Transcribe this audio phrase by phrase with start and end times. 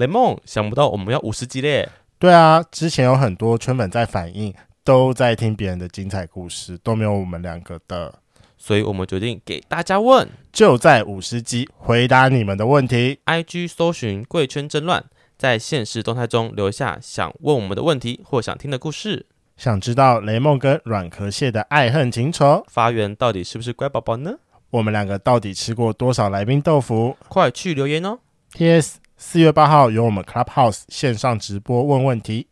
[0.00, 1.86] 雷梦，想不到我们要五十集嘞！
[2.18, 8.14] 对啊，之前有很多圈粉在反映，都在听别人的精彩故事，都没有我们两个的，
[8.56, 13.18] 所以我们决定给大家问，就在五十集回答你们的问题。
[13.26, 15.04] IG 搜寻贵圈争乱，
[15.36, 19.26] 在现实动态中留下想问我们的问题或想听的故事。
[19.58, 24.32] 想知道雷梦跟软壳蟹的爱恨情仇，发源到底是不是乖宝宝呢？
[24.70, 27.18] 我们两个到底吃过多少来宾豆腐？
[27.28, 28.20] 快去留言哦
[28.54, 28.98] ！T.S.
[29.22, 32.48] 四月八号由我们 Clubhouse 线上直播问问题。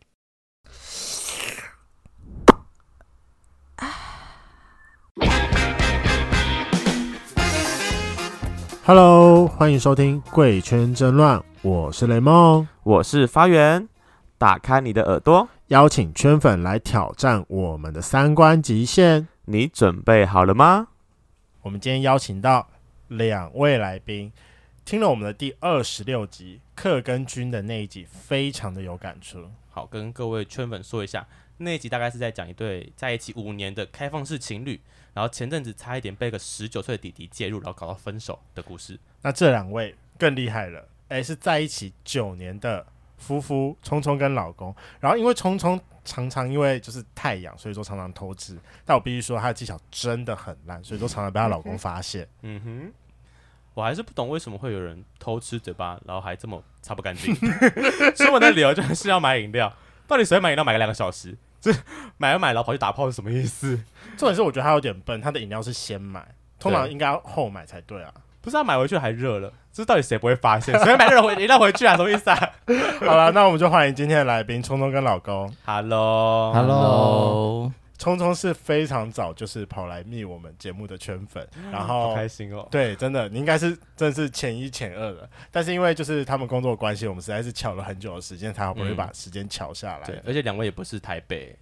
[8.84, 13.88] Hello，欢迎收听《贵圈争乱》，我是雷梦，我是发源，
[14.36, 15.48] 打开你的耳朵。
[15.68, 20.88] 邀请圈粉来挑战我们的三观极限，你准备好了吗？
[21.62, 22.68] 我们今天邀请到
[23.08, 24.30] 两位来宾，
[24.88, 29.46] 听了我们的第二十六集克跟君的那一集，非常的有感触。
[29.68, 34.80] 好，跟各位圈粉说一下，那一集大概是在讲一对在一起五年的开放式情侣，
[35.12, 38.98] 然后前阵子差一点被个十九岁的弟弟介入，然后搞到分手的故事。
[39.20, 42.86] 那这两位更厉害了，哎，是在一起九年的。
[43.18, 48.56] 夫妇聪聪跟老公，然后因为聪聪常常因为就是太阳，所以说常常偷吃。
[48.86, 52.26] 但我必须说，她的技巧真的很烂，所以说常常被她老公发现。
[52.42, 52.92] 嗯哼，
[53.78, 57.32] 我还是不懂为什么会有人偷吃嘴巴，然后还这么擦不干净。
[58.16, 59.72] 所以我的理由就是要买饮料，
[60.08, 61.38] 到底谁买饮料买个两个小时？
[61.60, 61.72] 这
[62.16, 63.78] 买了买了跑去打炮是什么意思？
[64.18, 66.26] 重点是我觉得他有点笨，他的饮料是先买，
[66.58, 68.12] 通常应该要后买才对啊。
[68.40, 70.76] 不是他买回去还热了，这到底谁不会发现？
[70.80, 71.96] 谁买热回 饮料回去啊？
[71.96, 72.50] 什么意思啊？
[73.06, 75.54] 好了，那我们就欢迎今天的来宾聪聪跟老公。
[75.64, 76.52] Hello，Hello，
[77.98, 82.66] 聪聪是非常早就是跑来密我们节目的圈粉，然后好开心哦。
[82.70, 90.06] 对，真的，你应该是真的是前一前二的，但是因为就是他们工作关系，我们实在是巧了很久的时间，才好不容易把时间巧下来。
[90.06, 91.54] 对，而且两位也不是台北，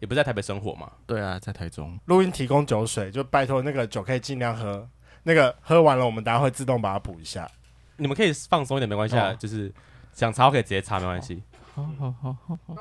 [0.00, 0.90] 也不在台北生活嘛。
[1.06, 1.96] 对啊，在台中。
[2.06, 4.86] 录音提供酒水，就拜托那个酒可以尽量喝。
[5.22, 7.48] 那个喝完了，我们等下会自动把它补一下。
[7.96, 9.28] 你们可以放松一点，没关系啊。
[9.28, 9.72] 哦、就是
[10.12, 11.42] 想擦可以直接擦，没关系。
[11.74, 12.74] 好好好好好。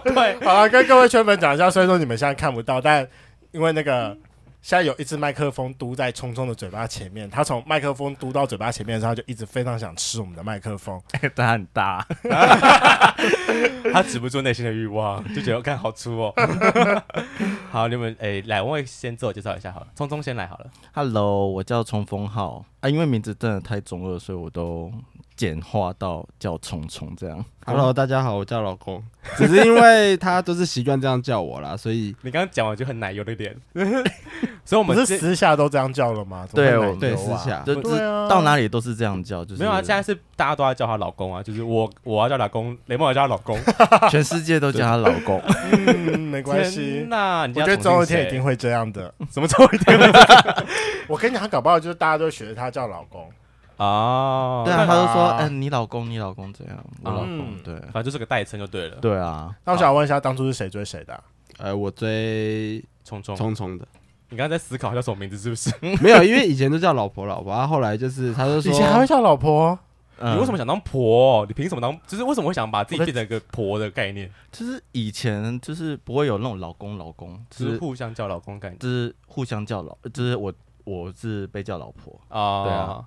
[0.00, 3.06] 对，好了，跟各位圈粉讲一下，虽然说你们现在看不到，但
[3.52, 4.16] 因为那个。
[4.64, 10.98] 现在有一支麦克风嘟在聪聪的嘴巴前面，他从麦克风嘟到嘴巴前面的时候，就一直非常想吃我们的麦克风。
[11.20, 12.02] 但他很大，
[13.92, 16.32] 他止不住内心的欲望，就觉得看好粗哦。
[17.70, 20.70] 好，你们诶、欸，两位先自我介绍一下好了，聪聪先来好了。
[20.94, 24.90] Hello，我叫冲锋号啊，因为名字真的太中二，所以我都。
[25.36, 27.44] 简化到叫虫虫这样。
[27.66, 29.02] Hello，大家好，我叫老公，
[29.36, 33.56] 只是因为他都是习惯这样叫我啦，所以你刚刚讲完就很奶油的脸。
[34.66, 36.46] 所以我们是私下都这样叫了吗？
[36.54, 37.74] 对，对，私下就
[38.28, 39.76] 到哪里都是这样叫，就是没有啊。
[39.76, 43.58] 现在是大家都在叫他老公啊，就是我我要叫老公，雷梦要叫他老公，
[44.10, 45.42] 全世界都叫他老公。
[45.72, 47.06] 嗯，没关系。
[47.08, 49.12] 那我觉得总有一天一定会这样的。
[49.30, 49.98] 什么总有一天？
[51.08, 53.28] 我跟你讲，他搞不好就是大家都学着他叫老公。
[53.76, 56.84] 哦，对啊，他就说，嗯，你老公，你老公怎样？
[57.02, 58.96] 我老公，对，反正就是个代称就对了。
[58.96, 61.22] 对啊，那我想问一下，当初是谁追谁的？
[61.58, 63.86] 呃，我追聪聪，聪聪的。
[64.30, 65.70] 你刚刚在思考叫什么名字是不是？
[66.02, 69.78] 没有，因为以前都叫老婆老婆，后来就是他就说，以前还会叫老婆。
[70.16, 71.44] 你为什么想当婆？
[71.46, 71.92] 你凭什么当？
[72.06, 74.30] 就是为什么会想把自己变成一个婆的概念？
[74.52, 80.52] 就是以前就是不会有那种老公老公，就是互相叫老公概念，就是互相叫老，就是我
[80.84, 83.04] 我是被叫老婆啊，对啊。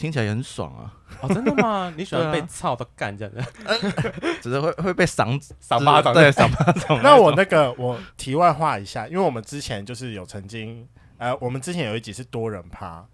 [0.00, 0.96] 听起来也很爽啊！
[1.20, 1.92] 哦，真的吗？
[1.98, 3.92] 你喜欢被操到干这样子？
[4.40, 6.98] 只是会会被赏赏巴掌，对，赏巴掌。
[7.04, 10.88] 那我那个我题外话一下，因为我们之前就是有曾经，
[11.18, 13.04] 呃，我们之前有一集是多人趴，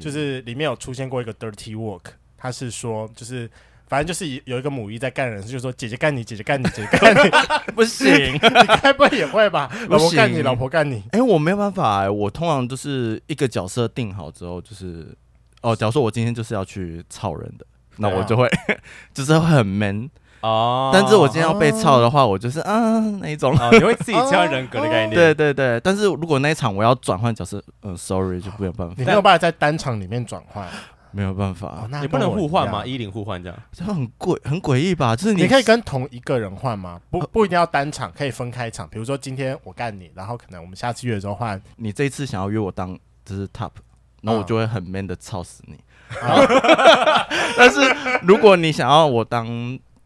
[0.00, 3.48] 就是里面有出现过一个 dirty work，他是说就是
[3.86, 8.38] 反正就是有一个母一在干人，就是说姐姐干你，姐姐干你，姐姐干你，不行，你
[8.82, 9.70] 该不会也会吧？
[9.88, 11.04] 老婆干你，老婆干你。
[11.12, 15.16] 哎，我没有办法哎，我通常都是一个角色定好之后就是。
[15.62, 17.64] 哦，假如说我今天就是要去操人的，
[17.96, 18.76] 那我就会，啊、
[19.14, 20.10] 就是会很 man
[20.42, 20.90] 哦。
[20.92, 25.14] 但是我今天要被操的话，我就是啊那一种，哦、你会自己切换人格的 概念。
[25.14, 28.94] 对对对，但是如果那一场我要转换角色，嗯，sorry 就没有办法。
[28.98, 30.68] 你没有办法在单场里面转换，
[31.12, 31.86] 没有办法。
[32.00, 32.84] 你不能互换吗？
[32.84, 35.14] 一零互换这样，这很诡很诡异吧？
[35.14, 37.00] 就是你，你可以跟同一个人换吗？
[37.10, 38.88] 不不一定要单场，可以分开场。
[38.88, 41.60] 比如说今天我干你，然后可能我们下次约的时候换。
[41.76, 43.70] 你这一次想要约我当就是 top，
[44.22, 45.78] 那我就会很 man 的操死你。
[47.56, 47.80] 但是
[48.22, 49.46] 如果你想要我当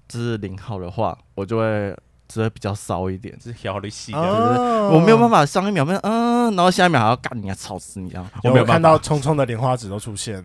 [0.09, 1.97] 就是零号的话，我就会
[2.29, 8.25] 只会比较骚一点，就是调的细的，我没有办法上一秒变嗯，然后下一秒还要干你，啊，操死你这样。
[8.45, 10.37] 有没有看到聪聪的莲花指都出现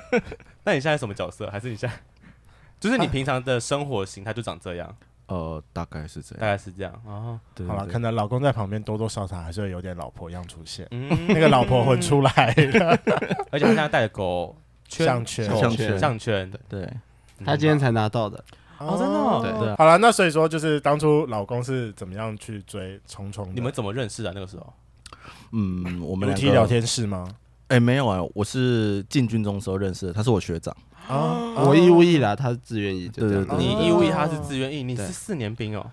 [0.64, 1.48] 那你现在什么角色？
[1.50, 1.94] 还是你现在
[2.78, 4.94] 就是你平常的生活形态就长这样？
[5.26, 7.40] 呃，大概是这样，大概是这样啊。
[7.54, 12.30] 对好了，可能老公在旁边多多少少还是会有点老婆样出现，嗯，那个老婆魂出来
[12.74, 12.98] 了，
[13.50, 14.56] 而且他现在带着狗
[14.88, 16.92] 项圈项圈项圈，对，
[17.44, 18.42] 他今天才拿到的。
[18.78, 23.52] 哦真的哦对对啊好了，那所以说就是当初老公是怎么样去追聪聪的？
[23.54, 24.32] 你们怎么认识的？
[24.34, 24.72] 那个时候
[25.52, 27.28] 嗯，我们两个聊天室吗？
[27.68, 30.76] 哎、没有啊，我是进军中的时候认识的，他是我学长。
[31.08, 35.84] 啊我义务役啦，他是自愿役，就这样对对你哦义务役，他是自愿役，你是四年兵哦。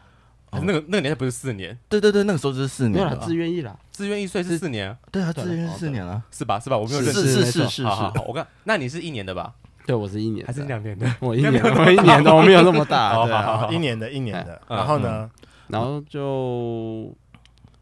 [0.52, 3.78] 那个那个年代不是四年，对对对，那个时候就是四年对啊自愿役啦。
[3.92, 6.24] 自愿役所以是四年啊，对啊，对自愿哦四年了。
[6.32, 6.60] 是吧？
[6.60, 6.78] 是吧？
[6.78, 7.28] 我没有认是识。
[7.28, 9.54] 是是是是好好好，，我看那你是一年的吧？
[9.86, 11.06] 对，我是一年，还是两年的？
[11.20, 13.14] 我一年的， 我一年的，我没有那么大。
[13.14, 15.30] 好对一年的，一年的，嗯然后呢？
[15.68, 17.14] 然后就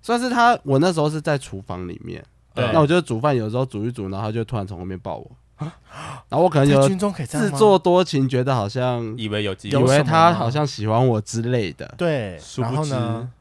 [0.01, 2.21] 算是他，我那时候是在厨房里面，
[2.53, 7.51] 对那我就煮饭，有时候煮一煮，然后他就突然从后面抱我，然后我可能在有军中可以这样吗？
[7.51, 12.75] 自作多情，觉得好像以为有机以有会，为他好像喜欢我之类的，对，然殊不知。
[12.75, 13.31] 后呢？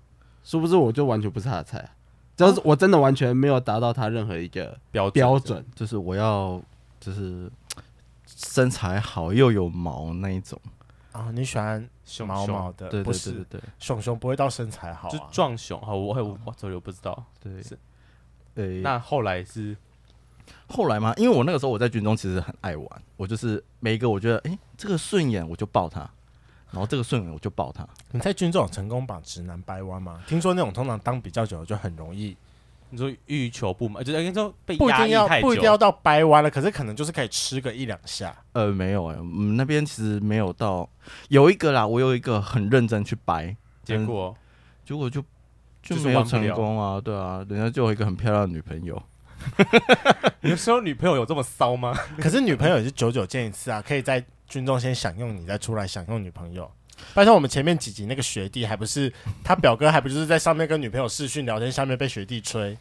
[0.44, 1.90] 殊不知我就完全不是他的菜啊，
[2.36, 5.64] 就是我真的完全没有达到他任何一个标标准。
[5.74, 6.62] 就是我要
[7.00, 7.50] 就是
[8.24, 10.56] 身材好又有毛那一种。
[11.10, 13.60] 啊，你喜欢熊毛毛的，不对对对是对对。
[13.80, 15.80] 熊熊不会到身材好就啊，壮熊。
[15.80, 17.24] 好，我我我这里我不知道。
[17.42, 17.62] 对。
[17.62, 17.76] 是。
[18.54, 18.80] 对。
[18.82, 19.76] 那后来是
[20.68, 26.00] 后来嘛，因为我那个时候我在军中其实很爱玩，我就是每一个我觉得哎、诶这个顺眼我就抱他，
[26.70, 27.86] 然后这个顺眼我就抱他。
[28.10, 30.22] 你在军中有成功把直男掰弯吗？
[30.26, 32.36] 听说那种通常当比较久的就很容易，
[32.90, 38.36] 你说欲求不满，就是应该说被不一定要压抑太久不一定要到掰弯了，可是可能就是可以吃个一两下。
[38.52, 40.88] 呃，没有哎、我们那边其实没有到，
[41.28, 44.36] 有一个啦，我有一个很认真去掰，结果
[44.84, 45.22] 结果就
[45.82, 49.00] 就就是没有成功啊，对啊，人家就有一个很漂亮的女朋友。
[50.40, 51.94] 你的时候女朋友有这么骚吗？
[52.20, 56.70] 可是女朋友也是久久见一次啊，可以在军中先享用你，再出来享用女朋友。
[57.14, 59.12] 拜托，我们前面几集那个学弟还不是
[59.44, 62.76] 他表哥，还不就是在上面跟女朋友视讯聊天，下面被学弟吹。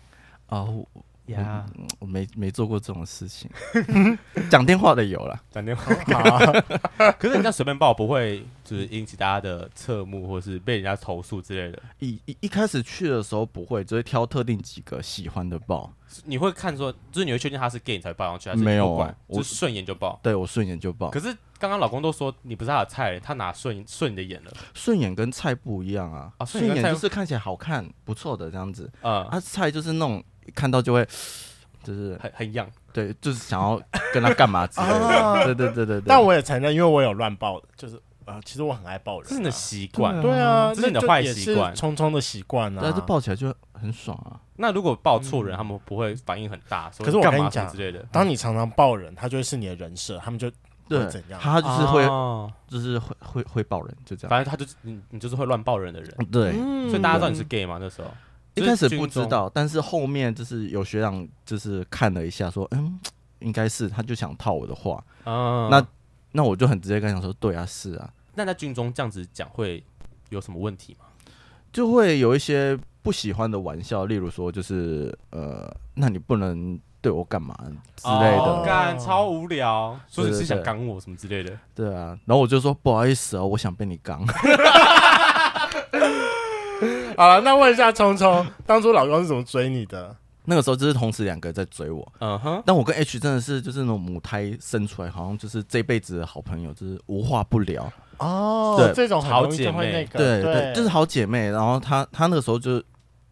[1.28, 1.66] 呀，
[2.00, 3.50] 我没没做过这种事情，
[4.50, 5.94] 讲电话的有了，讲电话。
[6.18, 11.82] 啊， 可是人家随便报不会就是引起大家的侧目，或是被人家投诉之类的。
[12.00, 15.92] 一一一开始去的时候不会，只会挑特定几个喜欢的报。
[16.24, 20.20] 你会看说，就是你会确定他是 gay 你才会报上去，还是没有我就是顺眼就报。
[20.24, 24.52] 对我顺眼就报，可是刚刚老公都说你不是他的菜，他哪顺顺你的眼了？
[24.74, 26.32] 顺眼跟菜不一样啊。
[26.38, 31.08] 啊顺顺眼眼就是看起来好看、不错的这样子，嗯，他，菜就是那种一看到就会，
[31.84, 32.68] 就是很很痒。
[32.94, 33.82] 对，就是想要
[34.14, 35.46] 跟他干嘛之类啊的。
[35.54, 36.04] 对对对对对。
[36.08, 40.22] 但我也承认，因为我有乱抱的，就是呃，其实我很爱抱人、这是你的习惯。
[40.22, 42.82] 对啊，这是你的坏习惯匆匆的习惯啊。
[42.82, 44.40] 对啊，这抱起来就很爽啊。
[44.56, 48.06] 那如果抱错人，他们不会反应很大，说可是我干嘛跟你讲之类的。
[48.12, 50.50] 当你常常抱人，他就会是你的人设，他们就
[50.88, 54.30] 对会怎样，他就是会，哦就是会会会抱人，就这样。
[54.30, 57.78] 反正他就是你，你就是会乱抱人的人，对，嗯所以大家知道你是 gay 吗？
[57.82, 58.08] 那时候
[58.56, 63.00] 一开始不知道，但是后面就是有学长就是看了一下，说，嗯，
[63.40, 65.68] 应该是，他就想套我的话，啊。
[65.70, 65.86] 那
[66.32, 69.84] 那我就很直接跟他讲说，对啊，是啊，那在军中这样子讲会
[70.30, 71.06] 有什么问题吗？
[71.72, 77.54] 就会有一些不喜欢的玩笑，例如说就是呃，那你不能对我干嘛
[77.98, 81.58] 之类的，哦干超无聊，说你是想对对对赶我什么之类的。
[81.74, 84.26] 对啊，然后我就说不好意思哦，我想被你刚。
[87.18, 90.16] 好了，那问一下聪聪，当初老公是怎么追你的？
[90.48, 97.92] 那个时候就是同时两个在追我，嗯哼，但我跟 H 真的是就是那种母胎生出来，好像就是这辈子的好朋友，就是无话不聊。
[98.20, 101.50] 哦，对这种很容易就会那个，对对，就是好姐妹。
[101.50, 102.82] 然后她她那个时候就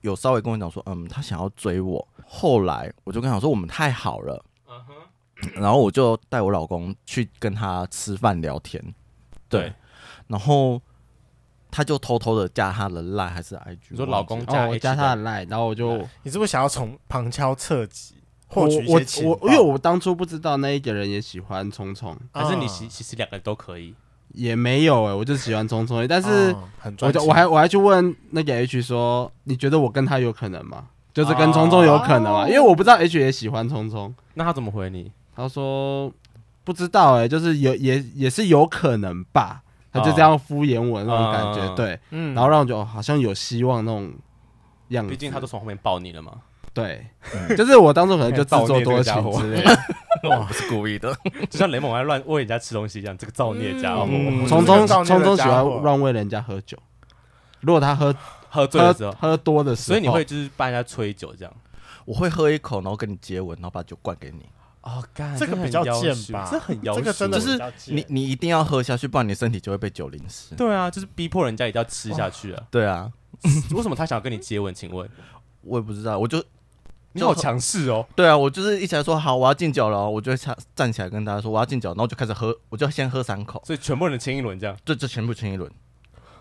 [0.02, 2.06] 有稍微跟我讲说，嗯，她想要追我。
[2.26, 4.44] 后来我就跟她讲说，我们太好了。
[4.68, 8.84] 嗯哼，然后我就带我老公去跟她吃饭聊天。
[9.48, 9.74] 对，对，
[10.26, 10.82] 然后
[11.74, 13.78] 她就偷偷的加他的 line 还是 IG？
[13.90, 18.14] 你说老公哦，加我加他的的 line，然后我就你是不是想要从旁敲侧击
[18.50, 19.40] 我获取一我些情报？
[19.42, 23.96] 我因为我当初不知道那一个人也喜欢聪聪，还是你啊其其实两个人都可以。
[24.36, 26.56] 也没有哎、我就喜欢聪聪但是
[27.02, 30.86] 我就我还我还去问那个 H 说，你觉得我跟他有可能吗？
[31.14, 32.44] 就是跟聪聪有可能吗？
[32.44, 35.12] 哦因为我不知道 H 也喜欢聪聪，那他怎么回你？
[35.36, 36.12] 他说
[36.64, 39.62] 不知道哎、就是有也也是有可能吧，
[39.94, 42.34] 他就这样敷衍我那种感觉，哦对，嗯。
[42.34, 44.12] 然后让我觉得哦好像有希望那种
[44.90, 46.34] 样子，毕竟他都从后面抱你了嘛。
[46.74, 47.06] 对，
[47.56, 49.80] 就是我当初可能就自作多情之类的。
[50.28, 51.16] 我不是故意的。
[51.50, 54.48] 就像雷蒙爱乱喂人家吃东西一样，这个造孽家伙，嗯。
[54.48, 56.76] 聪聪这个造孽聪聪喜欢乱喂人家喝酒，
[57.60, 58.16] 如果他喝
[58.50, 61.54] 喝醉的时候，喝喝多的时候，所以你会就是帮人家吹酒这样。
[62.06, 64.44] 我会喝一口，然后跟你接吻，然后把酒灌给你。
[64.84, 66.48] 哦，干这个比较贱吧？
[66.52, 70.54] 这很要求，这个真的就是你你一定要喝下去，不然你身体就会被酒淋湿。
[70.56, 72.64] 对啊，就是逼迫人家一定要吃下去啊。
[72.70, 73.10] 对啊，
[73.72, 74.74] 为什么他想要跟你接吻？
[74.74, 75.10] 请问，
[75.62, 76.44] 我也不知道，我就
[77.14, 78.06] 你好强势哦。
[78.14, 85.72] 对啊，我就是一起来说好，我要敬酒了，我就站站起来跟大家说我要敬酒，然后就开始喝，我就先喝三口，所以全部人亲一轮这样，就就全部亲一轮。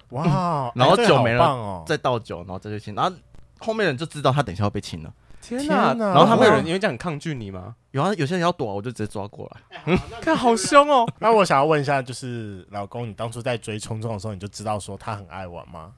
[0.08, 3.16] 哇，然后酒没了，哦、再倒酒，然后再去亲，然后
[3.60, 5.14] 后面人就知道他等一下要被亲了。
[5.42, 5.92] 天哪！
[5.92, 7.74] 哪然后他们有人因为这样很抗拒你吗？
[7.90, 9.82] 有啊，有些人要躲，我就直接抓过来。
[9.86, 11.06] 嗯，看好凶哦。
[11.20, 15.92] 那我想要问一下，就是老公，你当初在追聪聪的时候，你就知道说他很爱玩吗？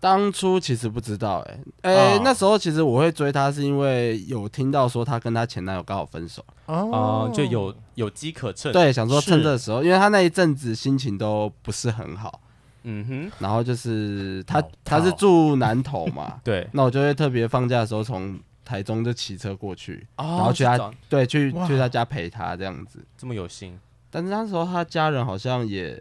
[0.00, 8.72] 当初其实不知道、欸，哎，哎，那时候其实我会追他，是因为有听到说他跟他前男友刚好分手，哦，就有有机可乘。
[8.72, 12.40] 对，想说趁这个时候，因为他那一阵子心情都不是很好。
[12.84, 18.40] 嗯哼，然后就是他他是住南投嘛， 对，那我就会特别放假的时候从
[18.70, 21.66] 台中就骑车过去，哦、然后去他对去哇。
[21.66, 23.76] 去他家陪他这样子，这么有心。
[24.10, 26.00] 但是那时候他家人好像也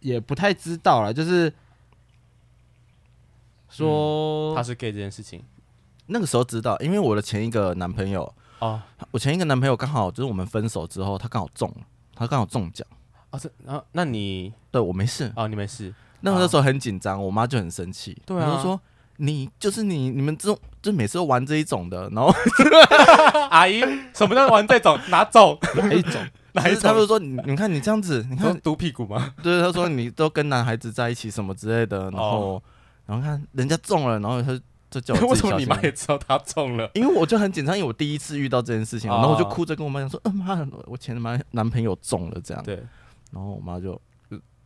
[0.00, 1.52] 也不太知道了，就是
[3.68, 5.44] 说、嗯、他是 gay 这件事情，
[6.06, 8.80] 那个时候知道，因为我的前一个男朋友哦，
[9.10, 12.86] 我前一个男朋友刚好就是我们分手之后，他刚好中了，他刚好中奖。
[13.30, 14.52] 啊，这啊，那你？
[14.70, 15.32] 对我没事。
[15.36, 15.94] 哦，你没事。
[16.20, 18.80] 那个时候很紧张，我妈就很生气，对啊，就说
[19.24, 22.34] 你就是你，你们这种就每次都玩这一种的，然后
[23.50, 23.80] 阿姨，
[24.12, 24.98] 什么叫玩这种？
[25.10, 25.56] 哪种？
[25.76, 26.20] 哪一种？
[26.54, 26.82] 哪一种？
[26.82, 29.32] 他们说你，你看你这样子，你看嘟屁股吗？
[29.40, 32.60] 对，他说你都跟男孩子在一起什么之类的，然后
[33.06, 34.60] 然后看人家中了，然后他
[34.90, 35.28] 就叫我。
[35.28, 36.90] 为什么你妈也知道他中了？
[36.94, 42.82] 因为我就很紧张，因为我第一次遇到这件事情，然后我就哭着跟我妈讲说：“嗯妈，我前男男朋友中了这样。”对。
[43.30, 43.98] 然后我妈就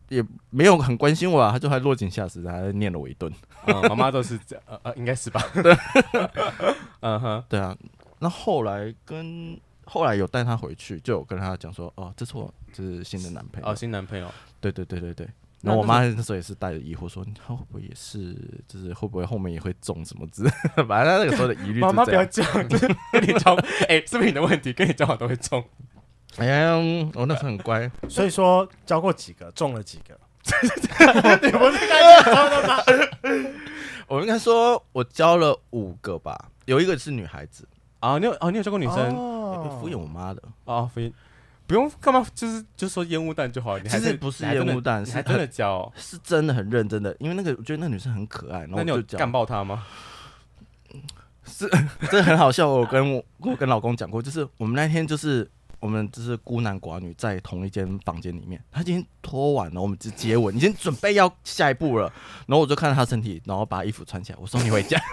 [0.08, 3.32] 也没有很关心我啊，他就还落井下石，还念了我一顿。
[3.66, 5.42] 嗯，妈妈都是这样，呃呃，应该是吧？
[5.62, 5.76] 对，
[7.00, 7.76] 嗯哼，对啊。
[8.18, 14.32] 那后来跟后来有带他回去，就有跟他讲说，哦，这是我这是新的男朋友，哦，新男朋友。
[14.60, 15.28] 对对对对对。
[15.62, 18.36] 然后我妈那时候也是带着疑惑说，他会不会也是，
[18.68, 20.84] 就是会不会后面也会中什么之类的？
[20.86, 21.80] 反正她那个时候的疑虑。
[21.80, 23.54] 妈妈不要讲，就 是跟你交，
[23.88, 24.72] 哎，是不是你的问题？
[24.72, 25.64] 跟你交往都会中。
[26.38, 26.76] 哎呀，
[27.14, 30.18] 我那时候很乖，所以说教过几个，中了几个。
[31.42, 32.78] 你不是的吗？
[34.06, 37.66] 我应该说，我教了五个吧，有一个是女孩子
[37.98, 38.16] 啊。
[38.18, 38.50] 你有啊？
[38.50, 38.96] 你有教过女生？
[39.16, 40.84] 哦、敷衍我妈的啊？
[40.94, 41.12] 敷衍？
[41.66, 42.24] 不用干嘛？
[42.32, 43.76] 就是就说烟雾弹就好。
[43.78, 45.04] 你还是不是烟雾弹？
[45.04, 45.92] 是还真的教？
[45.96, 48.60] 是真的很认真的，因为那个我觉得那个女生很可爱。
[48.60, 49.84] 然后那你有干爆她吗？
[51.44, 51.68] 是，
[52.08, 52.68] 这很好笑。
[52.68, 55.50] 我跟我我跟老公讲过，就是我们那天就是。
[55.78, 62.12] 我们就是孤男寡女在同一间房间里面，他已经脱完了，我们就接吻，已经准备要下一步了。
[62.46, 65.00] 然后我就看到他身体，然后把衣服穿起来，我送你回家。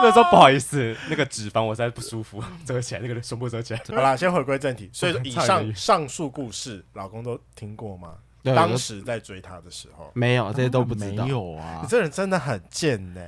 [0.00, 3.80] 那时候不好意思，那个脂肪我实在不舒服，遮起来，那个胸部遮起来。
[3.90, 4.88] 好啦，先回归正题。
[4.94, 8.14] 所以以上上述故事，老公都听过吗？
[8.40, 11.24] 对当时在追他的时候，没有，这些都不知道。
[11.24, 13.20] 没有啊，你这人真的很贱呢、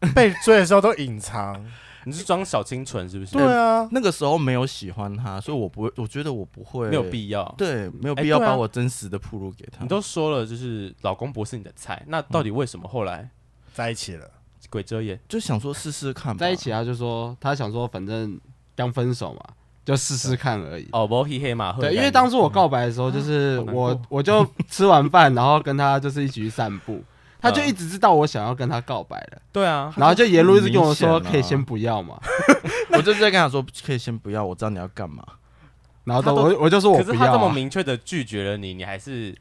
[0.00, 1.64] 欸，被追的时候都隐藏。
[2.06, 3.32] 你是装小清纯是不是？
[3.32, 9.82] 对啊，那个时候没有喜欢他，所以我不会，我觉得我不会，没有必要，对，没有必要把我真实的铺路给他。
[9.82, 13.28] 你都说了，就是老公不是你的菜，那到底为什么后来
[13.74, 14.30] 在一起了？
[14.70, 16.36] 鬼遮眼，就想说试试看。
[16.38, 18.40] 在一起啊就说他想说，反正
[18.76, 19.40] 刚分手嘛，
[19.84, 20.88] 就试试看而已。
[20.92, 27.02] 哦，不黑黑嘛对，因为当初我告白的时候，就是我 我就吃完饭，然后跟他就是一起去散步。
[27.46, 32.18] 他就一直知道我想要跟他告白了，对啊，然后就沿路一直跟我说可以先不要嘛，
[32.92, 35.24] 我就在跟他说可以先不要，我知道你要干嘛，
[36.04, 39.34] 然后都我我就说我不要，可是他这么明确的拒绝了你，你还是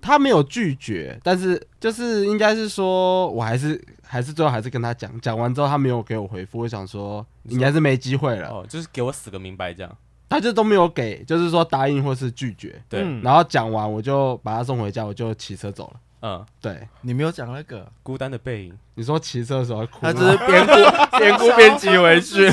[0.00, 9.96] 他没有拒绝，但是就是应该是说我还是还是最后还是跟他讲，讲完之后他没有给我回复，我想说应该是没机会了，哦，就是给我死个明白这样，
[10.28, 16.00] 他就都没有给，就是说答应或是拒绝，对，然后讲完我就把他送回家，我就骑车走了。
[16.26, 18.74] 嗯，对，你没有讲那个孤单的背影。
[18.94, 20.72] 你说骑车的时候哭，他只是边哭
[21.18, 22.50] 边哭边骑回去。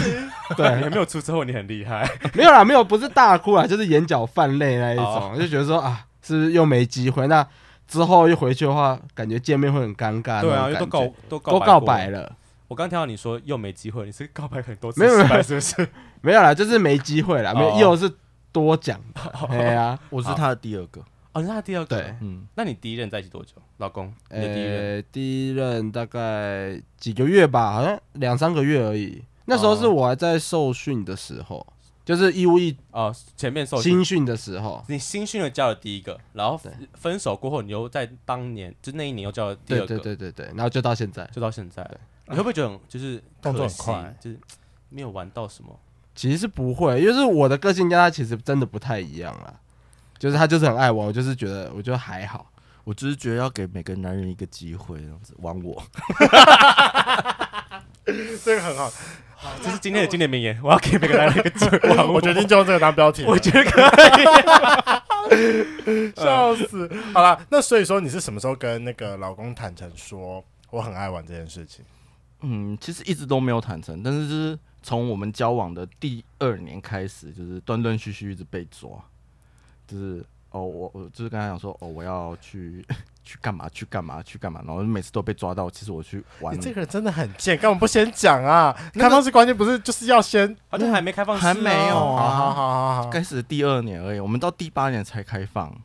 [0.57, 2.05] 对，也没有出车祸你很厉害。
[2.33, 7.27] 没有啦，没有，不是大哭啦，就是眼角泛泪那一种，就觉得说啊，是不是又没机会？
[7.27, 7.47] 那
[7.87, 10.41] 之后又回去的话，感觉见面会很尴尬。
[10.41, 12.29] 对啊，都告都告都告白了。
[12.67, 15.41] 我刚听到你说又没机会，你是告白很多次没有？
[15.41, 15.87] 是不是？
[16.19, 17.53] 没有啦，就是没机会啦。
[17.53, 18.11] 没有，又是
[18.51, 18.99] 多讲。
[19.49, 21.01] 对啊，我是他的第二个。
[21.33, 21.97] 哦，那他第二个。
[21.97, 23.53] 对，嗯，那你第一任在一起多久？
[23.77, 29.23] 老公，呃，第一任大概几个月吧，好像两三个月而已。
[29.45, 31.65] 那时候是我还在受训的时候，
[32.05, 36.59] 就是义务役哦，前面受新训的时候，你新训的交了第一个，然后
[36.93, 41.89] 分手过后，你又在当年就那一年又交了第二个，对对对对，然后就到现在，就到现在。
[42.27, 44.39] 你会不会觉得就是动作很快，就是
[44.89, 45.77] 没有玩到什么？
[46.15, 49.59] 其实是不会，因为是我的个性跟他其实真的不太一样啦。
[50.21, 52.45] 就是他就是很爱我，我就是觉得我觉得还好，
[52.83, 55.83] 我只是觉得要给每个男人一个机会，这样子玩我。
[58.45, 58.91] 这个很好，
[59.63, 60.59] 这是今天的经典名言。
[60.63, 62.13] 我要给每个男人一个机会玩我。
[62.13, 63.23] 我决定就用这个当标题。
[63.25, 63.81] 我觉得可
[65.35, 66.87] 以， 笑死。
[67.15, 71.83] 好了，那所以说你是什么时候跟那个老公坦诚说我很爱玩这件事情？
[72.41, 78.91] 嗯，其实一直都没有坦诚，但是就是从我们交往的第二年开始，就是断断续续一直被抓，
[79.91, 82.85] 就是哦，我我就是跟他讲说哦，我要去
[83.23, 85.69] 去干嘛去干嘛去干嘛，然后每次都被抓到。
[85.69, 88.73] 其实我去玩，你这个人真的很贱，干嘛不先讲啊？
[88.93, 90.55] 开放式关键不是就是要先？
[90.69, 95.75] 好像还没开放式，还没有啊，好好好好，开始第二年而已，我们到第八年才开放。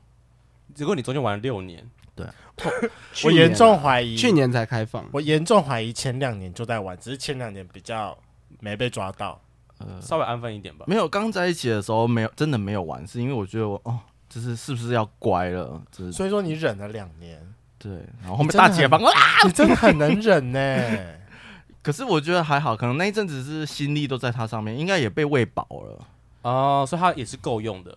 [0.74, 1.84] 结果你中间玩了六年。
[2.14, 2.26] 对，
[3.24, 5.04] 我严重怀疑去年才开放。
[5.12, 8.16] 我严重怀疑前两年就在玩，只是前两年比较
[8.60, 9.38] 没被抓到，
[9.78, 10.84] 呃，稍微安分一点吧。
[10.88, 15.80] 没有，刚在一起的时候没有，真的没有玩，是因为我觉得我哦，就是是不是要乖了？
[15.90, 17.40] 就是所以说你忍了两年，
[17.78, 17.92] 对，
[18.22, 19.12] 然后后面大解放啊，
[19.44, 20.58] 你真的很能忍呢。
[21.82, 26.04] 可是我觉得还好，可能那一阵子是心力都在他上面，应该也被喂饱了
[26.42, 27.96] 哦，所以他也是够用的。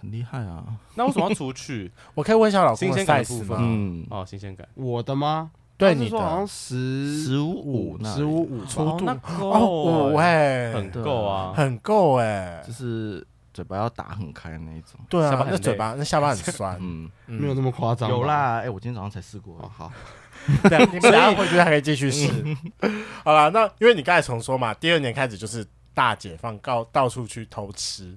[0.00, 0.64] 很厉害啊！
[0.96, 1.92] 那为什么要出去？
[2.14, 3.58] 我可以问一下老公新鲜感的部分。
[3.60, 5.50] 嗯，哦，新鲜感，我的吗？
[5.76, 9.06] 对，你的好像十十五十五五粗度
[9.40, 15.00] 哦，五哎，很够啊，很够哎，就是嘴巴要打很开的那一种。
[15.08, 18.08] 对啊，那嘴巴那下巴很 酸，嗯，没有那么夸张。
[18.08, 19.68] 有啦，哎，我今天早上才试过。
[19.76, 19.92] 好，
[20.70, 22.30] 对，你们等下回去还可以继续试。
[23.24, 28.16] 好了，那因为你刚才重说嘛，第二年开始就是大解放，到到处去偷吃。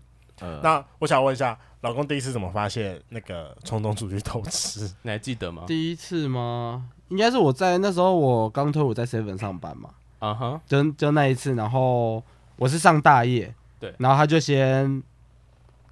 [0.62, 1.58] 那我想问一下。
[1.88, 4.92] 老公第一次怎么发现那个冲动出去偷吃？
[5.04, 5.64] 你还记得吗？
[5.66, 6.90] 第一次吗？
[7.08, 9.92] 应该是我在那时候我刚退伍在 seven 上班嘛。
[10.20, 10.60] 啊哈、uh，huh.
[10.68, 12.22] 就就那一次，然后
[12.58, 15.02] 我是上大夜，对，然后他就先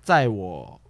[0.01, 0.81] 载我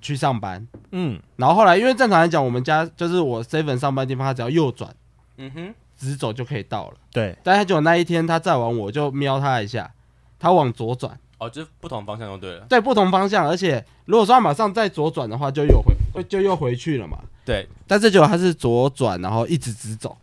[0.00, 4.94] 去上班，嗯，然后后来因为正常来讲，我们家就是我 seven 上班的地方，他只要右转，
[5.38, 6.96] 嗯哼，直走就可以到了。
[7.10, 9.90] 对，但他就那一天他载完我就瞄他一下，
[10.38, 11.18] 他往左转。
[11.38, 12.64] 哦，就是不同方向就对了。
[12.68, 17.18] 对，不同方向，而且如果说他马上再左转的话，就又回，就又回去了嘛。
[17.44, 20.16] 对，但这结果他是左转，然后一直直走，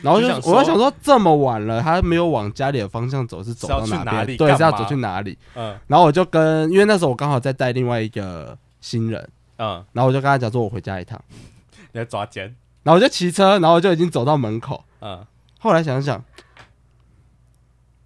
[0.00, 4.38] 然后就我就想说，这么晚了，他没有往家里的方向走，是走到哪边？
[4.38, 5.36] 对，是要走去哪里？
[5.56, 5.76] 嗯。
[5.88, 11.20] 然后我就跟，因为那时候我刚好在带另外一个新人，嗯，然后我就跟他讲说，我回家一趟。
[11.90, 12.44] 你要抓奸？
[12.84, 15.26] 然后我就骑车，然后我就已经走到门口，嗯。
[15.58, 16.22] 后来想想。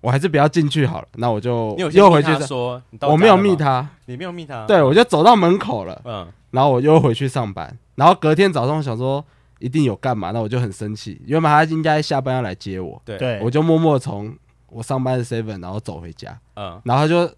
[0.06, 9.24] 我还是不要进去好了，那我就又回去说，我没有密他，你没有密他，对，我就走到门口了，嗯，然后我又回去上班，然后隔天早上我想说
[9.58, 14.32] 一定有干嘛，那我就很生气，因为他应该下班要来接我，对，我就默默从
[14.68, 17.28] 我上班的 seven 然后走回家，嗯，然后他就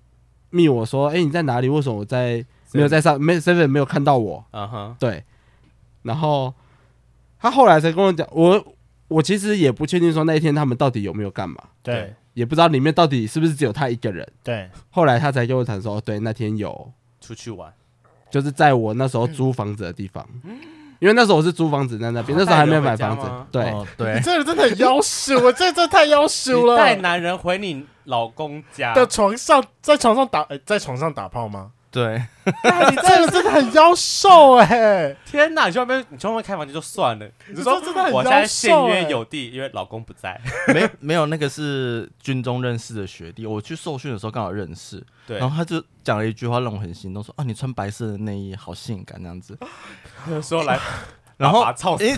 [0.50, 1.70] 密我说，哎，你在哪里？
[1.70, 4.44] 为什么我在没有在上没 seven 没有看到我？
[4.50, 5.24] 嗯哼，对，
[6.02, 6.52] 然后
[7.40, 8.62] 他后来才跟我讲，我
[9.08, 12.14] 我其实也不确定说那一天他们到底有没有干嘛，对。
[12.38, 14.26] 也不知道里面到底是不是只有他一个人。
[14.44, 17.72] 对，后来他才跟我谈说，对，那天有出去玩，
[18.30, 20.24] 就是在我那时候租房子的地方，
[21.00, 23.28] 因为那时候我是租房子在那边，那时候还没有买房子。
[23.50, 23.74] 对。
[23.96, 26.76] 对，你这人真的很妖羞，我这这太妖羞了。
[26.76, 28.94] 带男人回你老公家。
[28.94, 31.72] 的床上，在床上打，在床上打炮吗？
[31.90, 35.16] 对，你这个 真的很妖瘦哎！
[35.24, 38.16] 天哪，你去外面，你去外面开房间就算了，你说真的很夭寿。
[38.18, 40.38] 我现在现约有地，因为老公不在。
[40.74, 45.02] 没没有，那个是军中认识的学弟，我去受训的时候刚好认识。
[45.26, 49.58] 对，然后他就讲了一句话让我很心动，说啊，你穿白色的内衣好性感那样子。
[50.42, 50.78] 说来，
[51.38, 52.04] 然后操死！
[52.04, 52.10] 没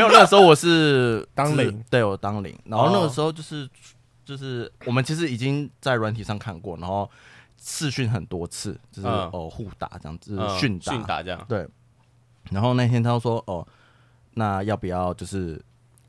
[0.00, 2.58] 有，那个时候我是当领，对我当领。
[2.64, 3.68] 然后那个时候就是
[4.24, 7.08] 就是我们其实已经在软体上看过，然后。
[7.68, 11.44] 试训很多次，就是哦互打这样子，训打训打这样。
[11.48, 11.68] 对。
[12.52, 13.66] 然后那天他说哦，
[14.34, 15.60] 那要不要就是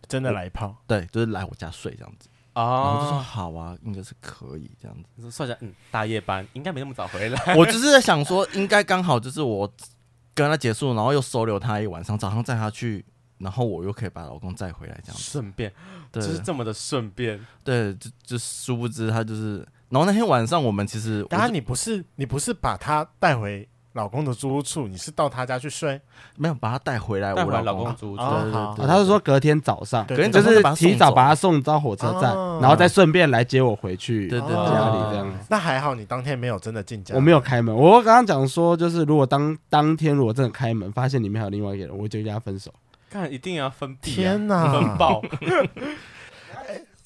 [0.07, 0.75] 真的来一炮？
[0.85, 2.29] 对，就是来我家睡这样子。
[2.53, 2.63] 啊。
[2.63, 5.03] 然后就说好啊，应该是可以这样子。
[5.15, 7.41] 你说算一下，嗯，大夜班应该没那么早回来。
[7.57, 9.67] 我就是在想说，应该刚好就是我
[10.35, 13.03] 跟他结束，然后又收留他一晚上，早上载他去，
[13.39, 15.23] 然后我又可以把老公载回来这样子。
[15.23, 15.73] 顺便，
[16.11, 17.43] 就是这么的顺便。
[17.63, 19.67] 对，就就殊不知他就是。
[19.89, 25.99] 然后那天晚上，我们其实，当然你不是你不是把他带回老公的租屋处，你是到他家去睡，
[26.35, 28.23] 没有把他带回来我老公租屋处。
[28.85, 35.33] 他是说隔天早上，隔天就是提早把他送到火车站，然后再顺便来接我回去家里这样。
[35.49, 37.75] 那还好，你当天没有真的进家，我没有开门。
[37.75, 42.71] 我刚刚讲说，就是如果当当天如果真的开门，发现里面还有另外一个人，我就跟他分手。
[43.09, 45.23] 看，一定要分，天哪，分爆。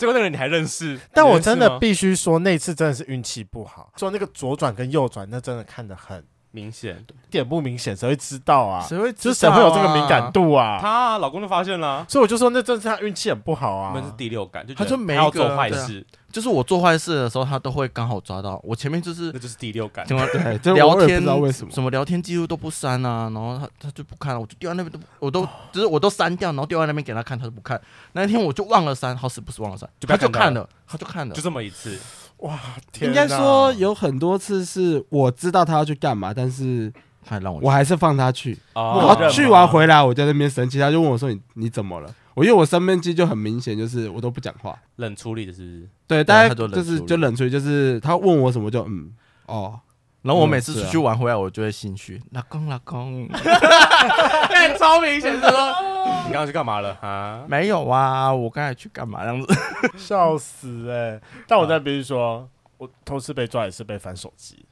[0.02, 1.00] 结果那个人你还认识？
[1.14, 3.94] 但我真的必须说，那次真的是运气不好。
[3.98, 8.84] 说那个左转跟右转，那真的看得很明显，一点不明显，谁会知道啊？
[8.84, 9.14] 谁会？
[9.14, 10.80] 就是谁会有这个敏感度啊？
[10.82, 13.92] 他老公就发现了，所以我就说，那真是她运气很不好啊。
[13.94, 16.04] 那是第六感，就他就没有做坏事。
[16.32, 20.06] 就是我做坏事的时候，他都会刚好抓到我前面，就是那就是第六感。
[20.08, 20.18] 对，
[20.74, 27.80] 聊天不知道为什么什么聊天记录都不删啊，然后他他就不看了，我就丢在那边都我都就是我都删掉，然后丢在那边给他看，他都不看。
[28.14, 32.00] 那一天我就忘了删，好死不死忘了删，他就看了，他就看了，就这么一次。
[32.38, 32.60] 哇，
[33.02, 36.92] 应该说有很多次是我知道他要去干嘛，但是
[37.26, 42.14] 他让我我还是放他去，然后去完回来我在那边生气，他就问我说你你怎么了？
[42.34, 45.90] 我因为我生闷气就很明显，就是我都不讲话，冷处理的是不是？
[46.08, 49.12] 对，大家就是就冷处理，就是他问我什么就嗯
[49.48, 49.78] 哦，
[50.22, 53.28] 然后我每次出去玩回来，我就会心虚，老公老公，
[54.80, 55.50] 超明显，说
[56.26, 57.44] 你刚刚去干嘛了啊？
[57.48, 59.24] 没有啊，我刚才去干嘛？
[59.24, 59.54] 这样子
[59.98, 61.20] 笑死哎！
[61.48, 64.66] 但我在比如说我偷吃被抓也是被翻手机，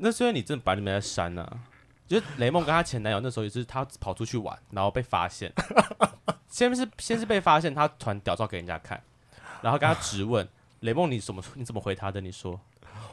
[0.00, 1.48] 那虽然你真的把你们在删啊。
[2.08, 5.52] 就是雷梦跟她前男友那时候也是，她跑出去玩，然后被发现。
[6.50, 9.00] 先是先是被发现，她传屌照给人家看，
[9.62, 10.48] 然后跟他质问
[10.80, 12.20] 雷梦，你怎么你怎么回他的？
[12.20, 12.60] 你说，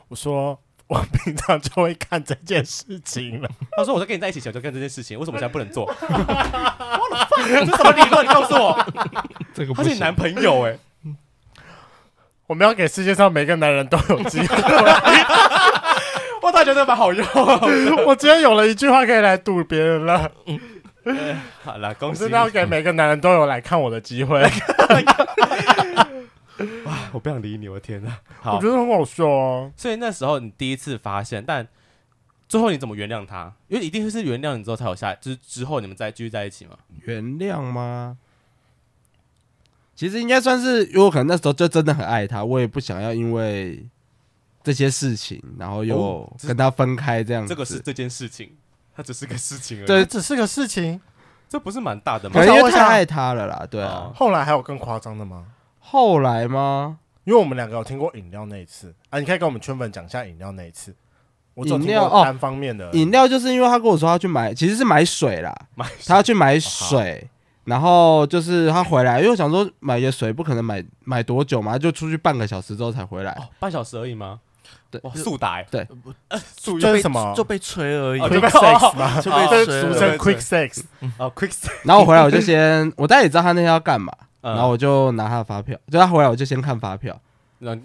[0.08, 3.47] 我说我平常就会看这件事情了。
[3.78, 5.93] 他说我在跟你在一起前就干这件事情，为什么现在不能做？
[7.38, 8.26] 这什么理论？
[8.26, 8.84] 你告诉我，
[9.54, 10.80] 这个他是你男朋友哎、欸。
[12.47, 14.56] 我们要给世界上每个男人都有机会。
[16.47, 17.27] 我倒觉得蛮好用。
[18.07, 20.31] 我今天有了一句话可以来堵别人了。
[21.62, 22.21] 好了，恭喜！
[22.21, 24.41] 真的要给每个男人都有来看我的机会。
[26.86, 28.17] 哇，我不想理你，我的天哪！
[28.45, 29.69] 我觉得很好笑哦。
[29.75, 31.67] 所以那时候你第一次发现，但
[32.47, 33.53] 最后你怎么原谅他？
[33.67, 36.77] 因为一定是原谅你之后才有下，就是之后你们再继续在一起嘛？
[37.03, 38.17] 原谅吗？
[39.95, 43.86] 其实应该算是，因为我可能那时候就真的很爱他，我也不想要因为。
[44.67, 47.47] 这些事情，然后又跟他分开，这样子。
[47.47, 48.51] 这个是这件事情，
[48.93, 49.86] 它只是个事情而已。
[49.86, 50.99] 对，只是个事情，
[51.47, 52.45] 这不是蛮大的吗？
[52.45, 54.12] 因为太爱他了啦，对啊。
[54.13, 55.45] 后来还有更夸张的吗？
[55.80, 56.99] 后来吗？
[57.23, 60.93] 因为我们两个有听过饮料那一次啊，你可以跟我们圈粉讲一下饮料那一次。
[61.56, 67.27] 饮料哦，单方面的饮料就是因为他跟我说他去买，其实是买水啦，买他要去买水，
[67.63, 74.39] 然后就是他回来，因为我想说买个水不可能买买多久嘛，就出去半个小时之后才回来，半小时而已吗？
[74.99, 75.88] 对，速打对，
[76.57, 77.33] 速就是什么？
[77.36, 80.83] 就被吹而已，quick sex 嘛，就被吹，俗称 quick sex。
[81.17, 81.69] 哦，quick sex。
[81.83, 87.19] 然后我回来我就先，我大概也知道他那天要干嘛，然后我就拿他的发票，就他回来我就先看发票。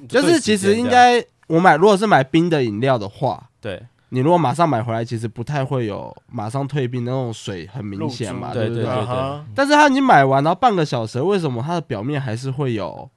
[0.09, 9.41] 就是其实应该我买，如果是买冰的饮料的话，对，你如果马上买回来，其实不太会有马上退冰那种水，很明显嘛，对对对对。
[9.55, 13.09] 但是他已经买完，然后半个小时，为什么它的表面还是会有？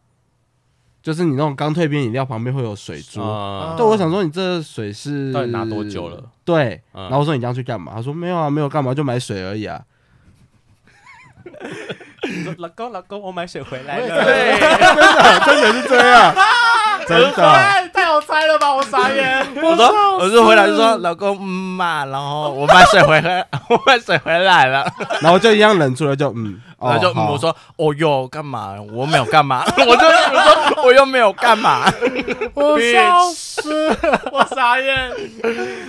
[1.06, 6.20] 就是你那种刚退冰饮料旁边会有水珠，嗯、对，我想说你这水是到底拿多久了？
[6.44, 7.92] 对，嗯、然后我说你这样去干嘛？
[7.96, 9.84] 他说没有啊，没有干嘛，就买水而已啊。
[12.58, 14.08] 老公，老公，我买水回来了。
[14.08, 14.58] 对，
[15.46, 16.34] 真的，真的是这样，
[17.08, 17.66] 真的。
[17.94, 18.74] 太好猜了吧！
[18.74, 19.48] 我傻眼。
[19.62, 24.86] 我说，我就回来就说，老公，嗯嘛，然后我买水回来， 我买水回来了，
[25.22, 28.76] 然后就一样冷住了，就嗯，然后就我说，哦哟，干嘛？
[28.94, 31.86] 我没有干嘛， 我就我说我又没有干嘛，
[32.54, 33.90] 我笑死，
[34.32, 35.12] 我傻眼。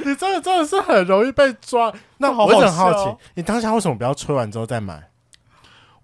[0.05, 1.93] 你真的真的是很容易被抓。
[2.19, 5.03] 那我很好奇，你当下为什么不要吹完之后再买？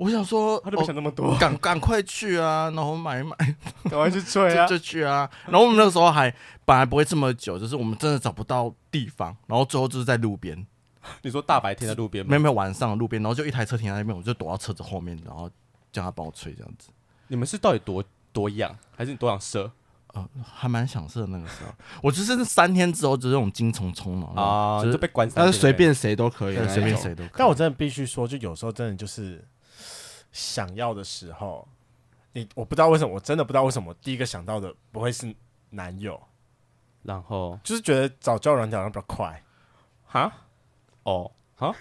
[0.03, 2.71] 我想说，他都不想那么多，赶赶快去啊！
[2.75, 3.37] 然后买一买，
[3.85, 5.31] 赶快去吹啊， 就去啊！
[5.47, 6.35] 然后我们那个时候还
[6.65, 10.67] 本来不会这么久，就是我们真的找不到地方，然后最后就是在路边。
[11.23, 12.31] 你说大白天在路边吗？
[12.31, 15.49] 没有没有，晚上路边，然后就一台车停在那边，我就躲到车子后面，然后
[15.93, 16.91] 叫他帮我吹这样子。
[17.29, 19.71] 你们是到底多多痒，还是你多想射？
[20.15, 21.73] 呃，还蛮想射那个时候。
[22.03, 27.33] 我就是三天之后就是那种精虫冲嘛啊，就被关，但是随便谁都可以，随便谁都可以。
[27.37, 29.45] 但我真的必须说，就有时候真的就是。
[30.33, 31.69] 想要的时候，
[32.33, 35.33] 你我不知道为什么，我真的不知道为什么，第一个想到的不会是
[35.71, 36.21] 男友，
[37.03, 37.59] 然后？
[37.63, 39.45] 就是觉得找交友软件好像比较快，
[40.07, 40.33] 哈，
[41.05, 41.75] 哦，哈，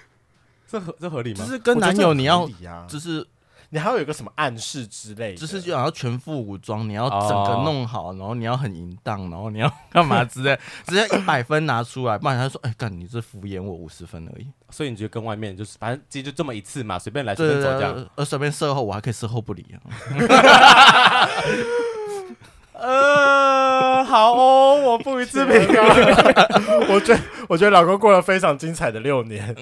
[0.68, 1.40] 这合这合理吗？
[1.40, 2.48] 就是跟男友你要，
[2.88, 3.26] 就是。
[3.74, 14.48] 你还有一个什么暗示之类的，就是就好像全副武装，你要整个弄好，然后你要很淫荡，然后你要干嘛之类， 直接一百分拿出来，不然他说，哎，干你这敷衍我五十分而已。
[14.70, 19.80] 所以你觉得跟外面就是，反正其实就这么一次嘛，随便来随便走这样，而随便事后我还可以事后不理啊。
[22.74, 25.96] 呃，好哦，我不予置评啊。
[26.90, 29.56] 我觉得我觉得老公过了非常精彩的六年。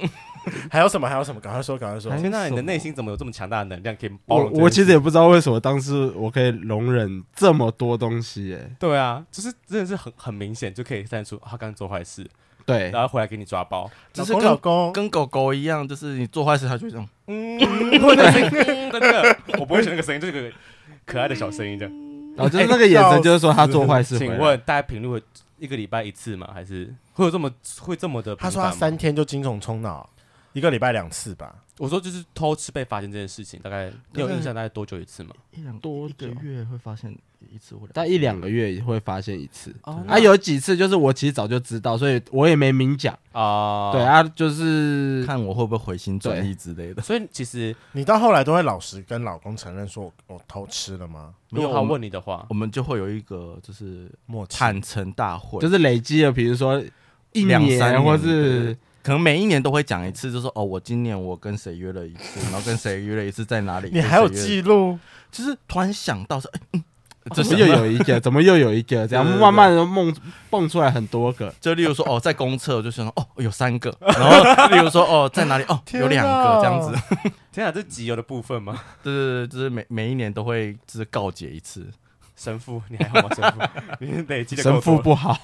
[0.70, 1.08] 还有什么？
[1.08, 1.40] 还有什么？
[1.40, 2.16] 赶快说，赶快说！
[2.18, 4.52] 天哪，你的内心怎么有这么强大的能量可以包容？
[4.54, 12.26] 我我其实也不知道为什么当时我可以容忍这么多东西，哎，对啊，就是真的是很很明显就可以看出他刚做坏事，
[12.66, 18.50] 对，然后回来给你抓包，就是跟狗跟狗狗一样，就是你做坏事，它就这种，嗯，那个声音，
[18.92, 20.52] 真的，我不会选那个声音，这个
[21.06, 21.94] 可爱的小声音这样，
[22.36, 24.18] 然后就是那个眼神，就是说他做坏事。
[24.18, 25.22] 请问大家频率
[25.58, 26.50] 一个礼拜一次吗？
[26.54, 28.36] 还是会有这么会这么的？
[28.36, 30.10] 他说他三天就精虫冲脑，
[30.54, 31.56] 一个礼拜两次吧。
[31.78, 35.34] 我说就是偷吃被发现这件事情，大概你有印象大概多久一次吗？
[35.52, 37.10] 一两多一个月会发现
[37.40, 39.74] 一次，大概一两个月也会发现一次。
[39.84, 43.94] 啊，有几次就是我其实早就知道，所以我也没明讲啊。
[43.94, 47.02] 对啊，就是看我会不会回心转意之类的。
[47.02, 51.34] 所以其实你到后来都会老实跟老公承认说我我偷吃了吗？
[51.50, 54.12] 如果他问你的话，我们就会有一个就是
[54.50, 56.84] 坦诚大会，就是累积了，比如说
[57.32, 58.78] 一年或是。
[59.02, 63.90] 可能每一年都会讲一次，就说哦，我今年我跟谁约了一次，然后跟谁约了一次，在哪里？
[63.94, 64.98] 你还有记录？
[65.32, 66.84] 就是突然想到说，哎，嗯，
[67.34, 68.20] 怎么又有一个？
[68.20, 69.08] 怎么又有一个？
[69.08, 70.14] 这样慢慢的梦
[70.50, 71.54] 蹦出来很多个。
[71.62, 73.96] 就例如说，哦，在公厕，我就想说，哦，有三个。
[74.02, 74.44] 然后
[74.76, 75.64] 例如说，哦，在哪里？
[75.70, 76.94] 哦，有两个这样子。
[77.52, 78.80] 天啊，这是集邮的部分吗？
[79.04, 81.88] 对对对，就是每每一年都会就是告解一次。
[82.36, 83.36] 神父，你还好吗？
[83.36, 83.60] 神父，
[84.00, 85.38] 你累积的神父不好。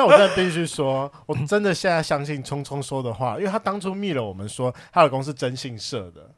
[0.00, 6.30] 但我真的必须说，我真的现在相信聪聪说的话，因为他当初密了我们说他老公是征信社的，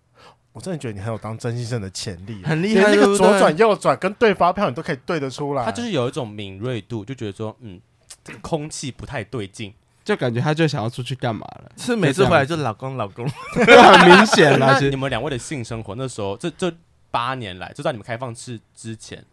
[0.53, 2.93] 我真的觉得你很有当征信社的潜力，很厉害。
[2.93, 7.81] 那个左转右转跟对发票你都可以对得出来，他就是有一种敏锐度，就觉得说，嗯，
[8.25, 9.73] 这个空气不太对劲，
[10.05, 11.71] 就感觉他就想要出去干嘛了。
[11.77, 14.81] 是每次回来就老公老公， 很明显了。
[14.81, 16.75] 你们两位的性生活那时候，这这
[17.13, 19.25] 八年来，就在你们开放式之前，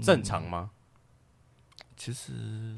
[0.00, 0.70] 正常吗？
[2.06, 2.30] 其实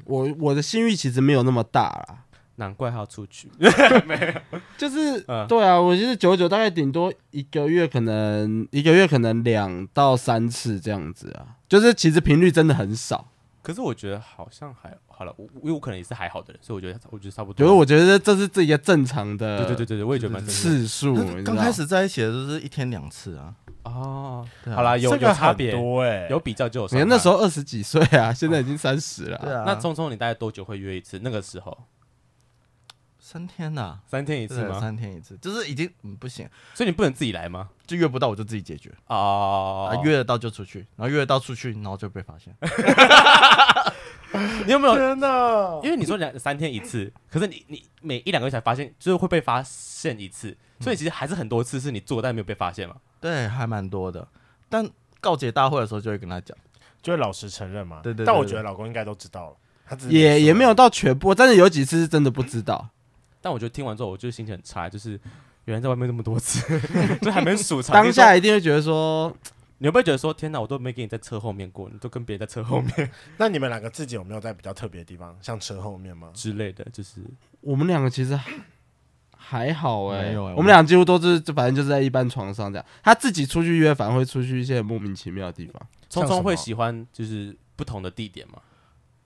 [0.05, 3.47] 我我的性欲其实没有那么大啦，难怪他要出去。
[4.07, 4.15] 没
[4.51, 13.27] 有， 就是、嗯、对啊，我就是久久大概顶多一个月，可能一个月可能两到三次这样子啊，就是其实频率真的很少。
[13.69, 17.63] 可是我觉得好像还好了，我因为我可能也是还好的人，所以我觉得我觉得差不多。
[17.63, 21.13] 因为我觉得这是这一个正常的，对对对对，我也觉得蛮次数。
[21.43, 23.53] 刚开始在一起的都是一天两次啊。
[23.83, 26.87] 哦，好啦，有有差别多哎，有比较就有。
[26.87, 29.37] 你看那时候二十几岁啊，现在已经三十了。
[29.37, 31.19] 对啊，那聪聪你大概多久会约一次？
[31.21, 31.77] 那个时候
[33.31, 34.79] 三天呐，三天一次吗？
[34.79, 37.69] 三天一次，就是已经嗯不行，所以你不能自己来吗？
[37.85, 42.51] 就约不到我就自己解决啊，约得到就出去，然后约得到出去，然后就被发现。
[44.65, 44.95] 你有没有？
[44.95, 45.79] 天哪！
[45.83, 52.95] 因为你说两三天一次，可是你你每一两个月才发现，就是会被发现一次，所以其实还是很多次是你做但没有被发现嘛？
[53.21, 54.27] 对，还蛮多的。
[54.69, 54.89] 但
[55.21, 56.57] 告解大会的时候就会跟他讲，
[57.03, 57.99] 就会老实承认嘛。
[58.01, 58.25] 对对，对。
[58.25, 62.89] 但我觉得老公应该都知道了，他也也没有到全部，但是有几次是真的不知道。
[63.41, 65.19] 但我觉得听完之后，我就心情很差，就是
[65.65, 66.79] 原来在外面那么多次，
[67.21, 67.93] 就还没数长。
[67.93, 69.35] 当下一定会觉得说。
[69.81, 73.09] 你会不会觉得说天哪，我都没给你在车后面过，你都跟别人在车后面？
[73.39, 76.31] 那你们两个自己有没有在比较特别的地方，像车后面吗？
[76.33, 77.21] 之类的，就是
[77.61, 78.37] 我们两个其实
[79.37, 82.85] 还好哎、欸，我们俩几乎都是就反正就是在一般床上这样。
[83.01, 85.81] 他自己出去约，反而会出去一些莫名其妙的地方。
[86.09, 88.59] 聪聪会喜欢就是不同的地点吗？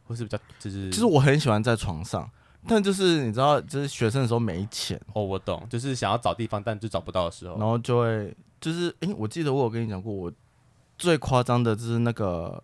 [0.03, 0.91] 或是比较就是？
[0.91, 2.29] 其实我很喜欢在床上，
[2.67, 10.31] 但就是你知道，就是学生的时候没钱哦，我懂，就是想要找地方，但就找不到的时候，然后就会就是哎、欸，我记得我有跟你讲过我。
[10.95, 12.63] 最夸张的就是那个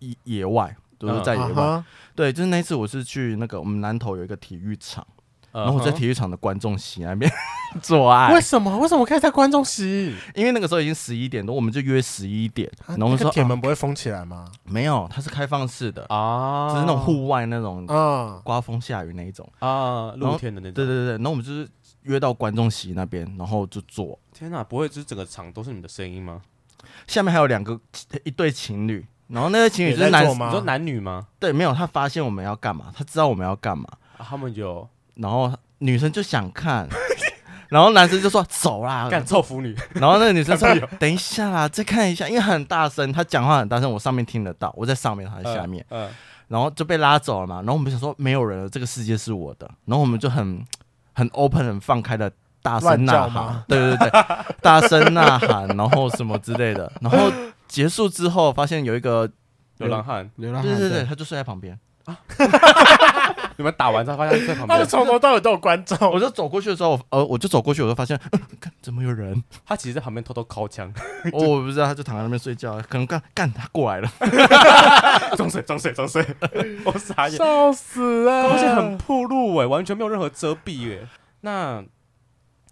[0.00, 1.62] 野野外，就是在野外。
[1.62, 1.84] Uh.
[2.14, 5.15] 对，就是那次我是去那个我们南头有一个体育场，uh.
[5.64, 7.30] 然后我在体育场的观众席那边
[7.82, 8.32] 做爱。
[8.34, 8.76] 为什么？
[8.78, 10.14] 为什么可以在观众席？
[10.34, 12.70] 因为那个时候已经十一点多，我们就约十一点。
[12.86, 14.46] 啊、然后我们说铁门不会封起来吗？
[14.64, 20.74] 没有，它是开放式的啊，就是那种户外那种啊，刮风下雨那一种啊，露天的那种。
[20.74, 21.68] 对对对，然后我们就是
[22.02, 24.18] 约到观众席那边，然后就做。
[24.32, 26.42] 天哪，不会就是整个场都是你的声音吗？
[27.06, 27.78] 下面还有两个
[28.24, 31.26] 一对情侣，然后那个情侣是男，你说男女吗？
[31.40, 33.84] 对，没有，他发现我们要干嘛，他知道我们要干嘛，
[34.16, 36.88] 啊、他们就，然后女生就想看，
[37.68, 46.10] 然后男生就说走啦， 干臭腐女， 然后那个女生说等一下啦，再看一下，因为很大声，他讲话很大声，我上面听得到，我在上面，他在下面，嗯，嗯。
[46.48, 50.64] 然后就被拉走了嘛，然后我们想说没有人了，这个世界是我的，然后我们就很
[51.12, 52.30] 很 open 很放开的。
[52.62, 54.10] 大声呐喊，对对对，
[54.60, 57.30] 大声呐喊，然后什么之类的，然后
[57.68, 59.30] 结束之后发现有一个
[59.78, 62.18] 流浪汉，流浪汉，对对对，他就睡在旁边，啊，
[63.58, 65.96] 你们打完之后发现在旁边，他们从头到尾都有观众。
[66.10, 68.18] 我就走过去的时候，呃，我就走过去，我就发现，
[68.60, 69.42] 看怎么有人？
[69.64, 70.92] 他其实在旁边偷偷敲枪，
[71.32, 74.08] 我不知道，他就躺在那边睡觉，可能干干他过来了，
[75.36, 76.24] 装睡装睡装睡，
[76.84, 81.08] 我傻眼，笑死了，而且很铺路哎，完全没有任何遮蔽哎。
[81.40, 81.84] 那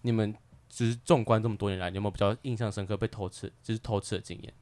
[0.03, 0.33] 你们
[0.69, 4.53] 只是纵观这么多年来，你有没有比较印象深刻被偷吃，就是偷吃的经验？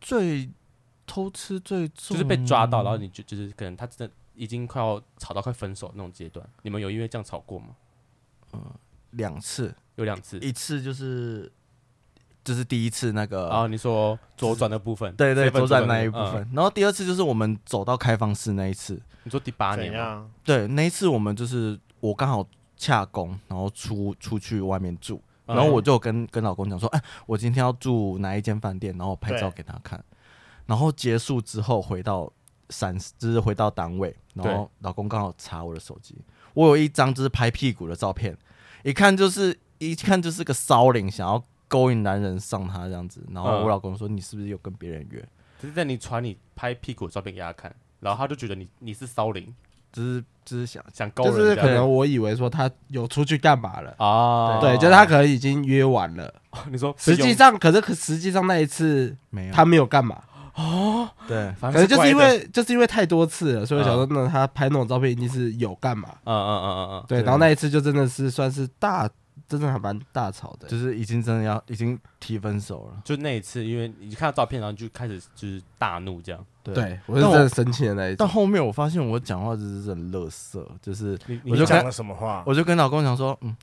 [0.00, 0.50] 最。
[1.06, 7.68] 偷吃最重就是被抓到，然后你就就是可能他真的已经快要吵到快分手那种阶段，你们有因为这样吵过吗？
[8.52, 8.62] 嗯，
[9.10, 11.50] 两次，有两次，一次就是
[12.44, 20.30] 就是第一次那个，啊，你说左转的部分，对对，左转那一部分，然后第二次就是我们走到开放式那一次，你说第八年吗？
[20.44, 30.02] 对，那一次我们就是我刚好洽工，然后出出去外面住，然后我就跟跟老公讲说，哎，我今天要住哪一间饭店，然后拍照给他看。
[30.66, 32.32] 然后结束之后回到
[32.70, 36.16] 三，就是回到单位，然后老公刚好查我的手机，
[36.54, 38.36] 我有一张就是拍屁股的照片，
[38.82, 43.22] 一看就是一看就是个骚灵，想要勾引男人上他这样子。
[43.32, 45.20] 然后我老公说：“你是不是有跟别人约？”
[45.60, 49.54] 就是在你传你拍屁股的照片给他看，然后他就觉得你你是骚灵，
[49.92, 54.60] 就是就是想想勾人，就是可能我以为说他有出去干嘛了啊？
[54.60, 56.32] 对，就是他可能已经约完了。
[56.70, 60.22] 你说实际上，可是可实际上那一次没有，他没有干嘛。
[60.54, 66.08] 哦，对，反正就是因为就是因为太多次了，所以我想说，那他拍那种照片一定是有干嘛？
[66.24, 67.22] 嗯嗯嗯嗯嗯，对。
[67.22, 69.08] 然后那一次就真的是算是大，
[69.48, 73.00] 真的还蛮大吵的，就是已经真的要已经提分手了。
[73.04, 76.44] 就那一次，因为你看到照片，然后就开始就是大怒这样。
[76.62, 78.16] 对，我是真的生气的那一次。
[78.18, 82.42] 但后面我发现我讲话就是很乐色，就是我就讲了什么话？
[82.46, 83.56] 我就跟老公讲说，嗯，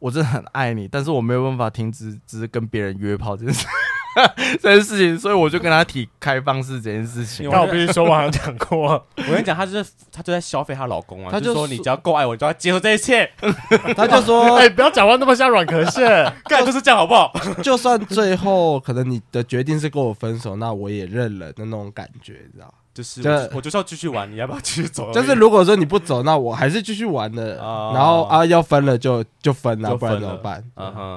[0.00, 3.66] 我真的很爱你，但是我没有办法停止，只是跟别人约炮这件事。
[4.60, 7.48] 这件事情，所以我就跟他提开放式这件事情。
[7.50, 8.82] 但我必须说，我好像讲过，
[9.16, 11.28] 我跟你讲，他就是他就在消费她老公啊。
[11.30, 13.30] 他就说，你只要够爱我，就要接受这一切。
[13.96, 16.06] 他就说，哎，不要讲话那么像软壳蟹，
[16.44, 17.32] 干就是这样好不好？
[17.62, 22.72] 就算最后可能你的决定是跟我分手，那我也认了的那种感觉，你知道。
[22.94, 23.22] 就是，
[23.54, 25.10] 我就是要继续玩，你要不要继续走？
[25.14, 27.56] 就是如果说你不走，那我还是继续玩的。
[27.56, 30.62] 然后啊，要分了就就分了，不然怎么办？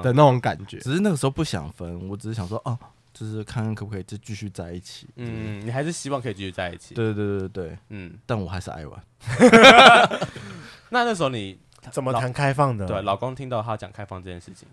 [0.02, 0.78] 的那种感觉。
[0.78, 2.78] 只是那个时候不想分，我只是想说，哦，
[3.12, 5.06] 就是看看可不可以就继续在一起。
[5.16, 6.94] 嗯，你还是希望可以继续在一起。
[6.94, 8.98] 对对对对对，嗯，但我还是爱玩。
[10.88, 11.58] 那那时候你
[11.90, 12.86] 怎么谈开放的？
[12.86, 14.66] 对，老公听到他讲开放这件事情，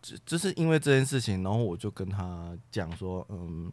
[0.00, 3.70] 就就是因为这件事情，然后我就跟他讲说，嗯，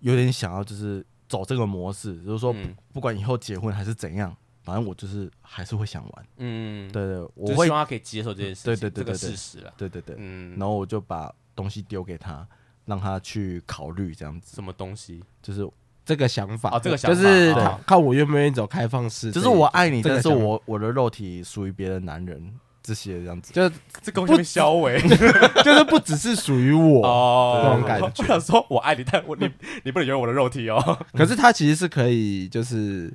[0.00, 1.02] 有点想要就是。
[1.28, 2.54] 走这个模式，就是说，
[2.92, 6.26] 不管以后结婚还是怎样，反正我就是还是会想玩。
[6.38, 9.72] 嗯，对对，我会希望他可以接受这件事情，对对对这个事实了。
[9.76, 12.46] 对对对，嗯，然后我就把东西丢给他，
[12.86, 14.54] 让他去考虑这样子。
[14.54, 15.22] 什么东西？
[15.42, 15.68] 就是
[16.04, 17.54] 这个想法啊，这个想法就是
[17.86, 19.30] 看我愿不愿意走开放式。
[19.30, 22.58] 就是我爱你，但是我我的肉体属于别的男人。
[22.88, 23.70] 这些这样子，就
[24.00, 24.98] 这东西被销毁，
[25.62, 28.06] 就是不只是属于我哦，这种感觉。
[28.06, 29.46] 我想说，我爱你，但我你
[29.84, 30.98] 你不能拥有我的肉体哦。
[31.12, 33.12] 可是他其实是可以，就是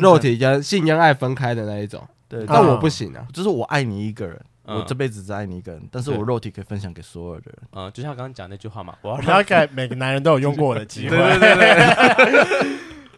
[0.00, 2.06] 肉体跟性跟爱分开的那一种。
[2.28, 7.56] 对，但我不行啊，就是我爱你一个人，我这辈子只爱你一个人，但是我肉体可以分享给所有的人。
[7.72, 11.16] 嗯，就像刚刚讲那句话嘛，我要大概每个男人都有用过我的机会。
[11.16, 12.68] 对 对对，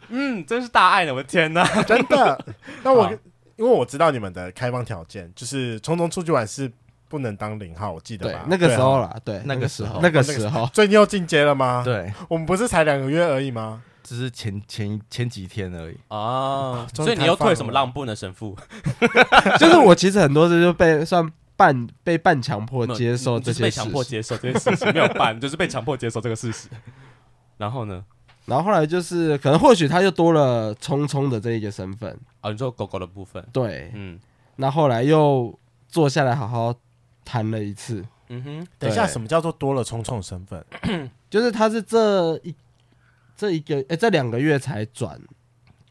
[0.08, 2.42] 嗯，真是大爱呢，我的天哪，真的。
[2.82, 3.12] 那我。
[3.61, 6.73] 因为我知道你们的开放条件，就是匆匆出去玩是
[7.09, 8.46] 不能当零号，我记得吧？
[8.49, 11.83] 那个时候啦，对，那个时候，那个时候，最近又进阶了吗？
[11.85, 13.83] 对，我们不是才两个月而已吗？
[14.03, 18.16] 只是前前前几天而已啊，所以你又退什么让步呢？
[18.16, 18.57] 神父，
[19.59, 26.66] 就是我其实很多次就被算半被半强迫接受这些，被强迫接受这些事情，没有半，就是被强迫接受这个事实。
[27.59, 28.03] 然后呢？
[28.50, 32.18] 然后后来就是，可能或许他又多了聪聪的这一个身份。
[32.40, 34.18] 啊，你说狗狗的部分，对，嗯，
[34.56, 35.56] 那后来又
[35.88, 36.74] 坐下来好好
[37.24, 40.64] 谈了一次，嗯哼，等一下，什么叫做多了聪聪的身份？
[41.30, 42.52] 就是他是这一
[43.36, 45.16] 这一个哎，这两个月才转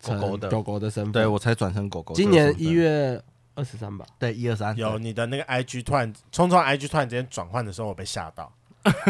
[0.03, 0.49] 狗狗的。
[0.49, 3.23] 狗狗的身份，对我才转成狗狗，今年一月
[3.55, 8.51] 二十三吧，对，一二三，有你的那个 IG 突然聪聪 IG 突然之间转换的时候，我被吓到。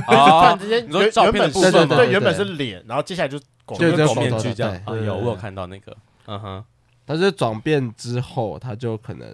[0.08, 0.56] 啊！
[0.56, 4.82] 直接你说照片的部分对，原本是脸，然后接下来就狗狗面具这样。
[5.06, 6.64] 有我有看到那个，嗯哼。
[7.06, 9.28] 他是转变之后，他就可能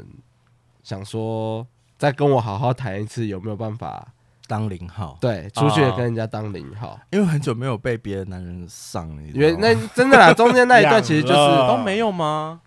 [0.81, 1.67] 想说，
[1.97, 4.07] 再跟我好好谈一次，有没有办法
[4.47, 5.17] 当零号？
[5.19, 9.21] 对，出去跟人家当零号，因为很久没有被别的男人上了。
[9.33, 12.61] 因为那真的啦，中间那一段其实就是都没有吗？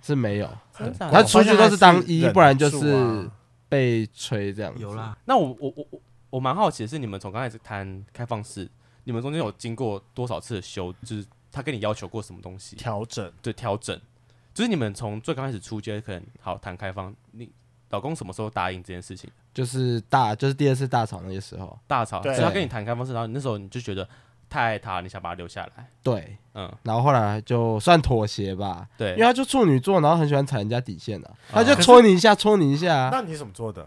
[0.00, 0.48] 是没有，
[1.10, 3.28] 他出去都是当一，不然就是
[3.68, 4.72] 被吹这样。
[4.78, 6.00] 有啦，那我我我我。
[6.32, 8.66] 我蛮好奇的是，你们从刚开始谈开放式，
[9.04, 11.22] 你们中间有经过多少次的修，就是
[11.52, 12.74] 他跟你要求过什么东西？
[12.74, 14.00] 调整，对，调整，
[14.54, 17.50] 就是你们从最刚开始出街，可能好谈开放，你
[17.90, 19.30] 老公什么时候答应这件事情？
[19.52, 24.08] 就是大，就是第二次大吵那个时候，大吵，所以他跟你谈开放式，然后你那时候你就觉得
[24.48, 25.86] 太爱他，你想把他留下来。
[26.02, 33.10] 对，嗯，然后后来就算妥协吧，对，因为他就处女座，然后很喜欢踩人家底线的，他就戳你一下，戳你一下。
[33.12, 33.86] 那你怎么做的？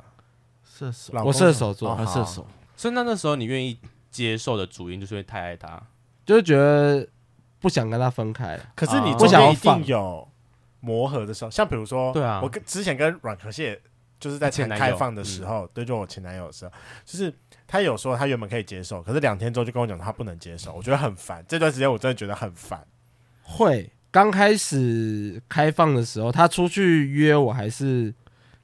[0.78, 2.46] 射手，我射手座，他射手，
[2.76, 3.80] 所以那那时候你愿意
[4.12, 5.82] 接受的主因，就是因为太爱他，
[6.26, 7.08] 就是觉得
[7.62, 8.60] 不想跟他分开。
[8.76, 10.28] 可是你不想一定有
[10.82, 13.80] 磨合的时候，像比如说，对啊，我跟之前跟阮可蟹
[14.20, 16.72] 就是在前开放的时候，对，就我前男友的时候，
[17.06, 17.34] 就是
[17.66, 21.42] 他有说他原本可以接受，可是两天之后就跟我讲他不能接受，我觉得很烦。
[21.48, 22.86] 这段时间我真的觉得很烦。
[23.44, 28.14] 会刚开始开放的时候，他出去约我还是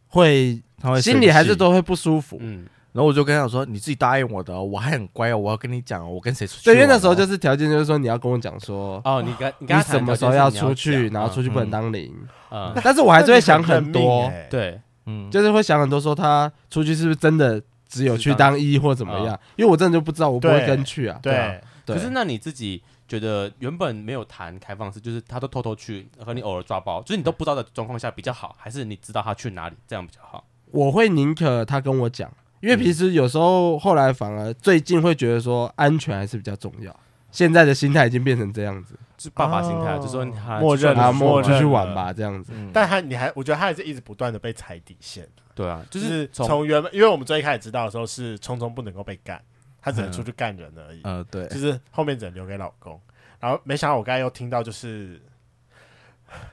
[0.07, 0.61] 会。
[0.81, 12.13] 他会心里还是都会不舒服，嗯，然后我就跟他说：“你自己答应我的，我还很乖哦，我要跟你讲，我跟谁出去。”对，因为那时候就是条件，就是说你要跟我讲说，哦，你跟你跟他什么时候要出去，然后出去不能当零，
[12.49, 19.39] 嗯，但是我还是会想很多，对，嗯，就是会想很多，说他出去是不是真的只有去当一或怎么样？
[19.55, 30.43] 因为我真的就不知道，我不会跟去啊，对，可是那你自己觉得原本没有谈开放式，就是他都偷偷去和你偶尔抓包，就是你都不知道的状况下比较好，还是你知道他去哪里这样比较好？
[30.71, 36.95] 我会宁可他跟我讲，因为平时有时候后来反而最近会觉得说安全还是比较重要。
[37.31, 42.51] 现在的心态已经变成这样子，是爸爸心态，就说他默认啊，默认去玩吧这样子。
[42.73, 45.25] 但他你还，我觉得他还是一直不断的被踩底线。
[45.55, 49.41] 对啊，就是从原本，因为我们最一开始知道的时候是聪聪不能够被干，
[49.81, 50.99] 他只能出去干人而已。
[51.03, 52.99] 呃，对，就是后面只能留给老公。
[53.39, 55.21] 然后没想到我刚才又听到，就是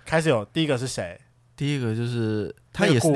[0.05, 1.21] 开始有第一个是谁？
[1.59, 3.09] 第一个就是他也是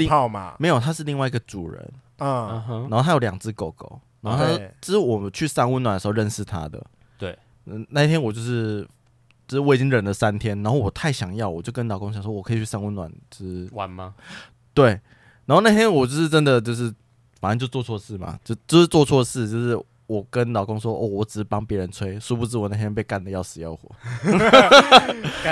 [0.59, 6.85] 没有，他是另外一个主人，嗯，然后他有两只狗狗，然后他这是我们去三温暖的时候认识他的，
[7.17, 8.87] 对，嗯，那一天我就是，
[9.47, 14.15] 就是我已经忍了三天，然后我太想要，我就跟老公想说，我可以去三温暖，就是玩吗？
[14.75, 14.89] 对，
[15.47, 16.93] 然后那天我就是真的就是，
[17.41, 19.79] 反正就做错事嘛，就就是做错事，就是。
[20.13, 23.91] 我跟老公说，哦，我只是帮别人吹，殊不知我那天被干的要死要活，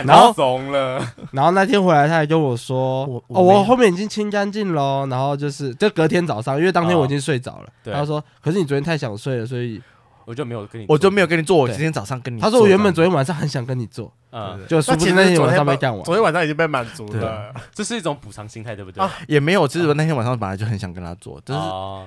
[0.05, 0.99] 然后怂了，
[1.33, 9.81] 然后那天回来他还跟我说，我哦，我后面已经清干净喽，然后就是就隔天早上，因为当天我已经睡着了，哦、他说，可是你昨天太想睡了，所以。
[10.27, 11.57] 我就没有跟你，我就没有跟你做。
[11.57, 16.03] 我今天早上跟你，他说我原本昨天晚上很想跟你做，嗯，就殊不知那天晚上被干完。
[16.05, 19.03] 昨天晚上已经被满足了， 这是一种补偿心态，对不对？
[19.03, 21.61] 啊也没有，其实我那天晚上本来就很想跟他做，就是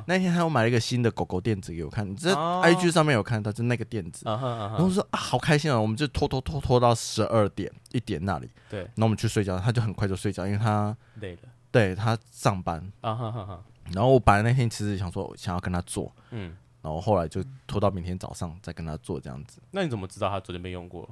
[0.08, 11.40] 那天他又买了一个新的狗狗垫子给我看，你这 IG 上面有看到，就那个垫子，然后说啊，好开心啊，我们就拖拖拖拖到十二点一点那里，对，然后我们去睡觉，他就很快就睡觉，因为他累了，
[11.72, 13.60] 对他上班啊，
[13.92, 16.56] 然后我本来那天其实想说想要跟他做，嗯。
[16.82, 19.62] 然后后来就拖到明天早上再跟他做这样子。
[19.72, 21.10] 那你怎么知道他昨天被用过？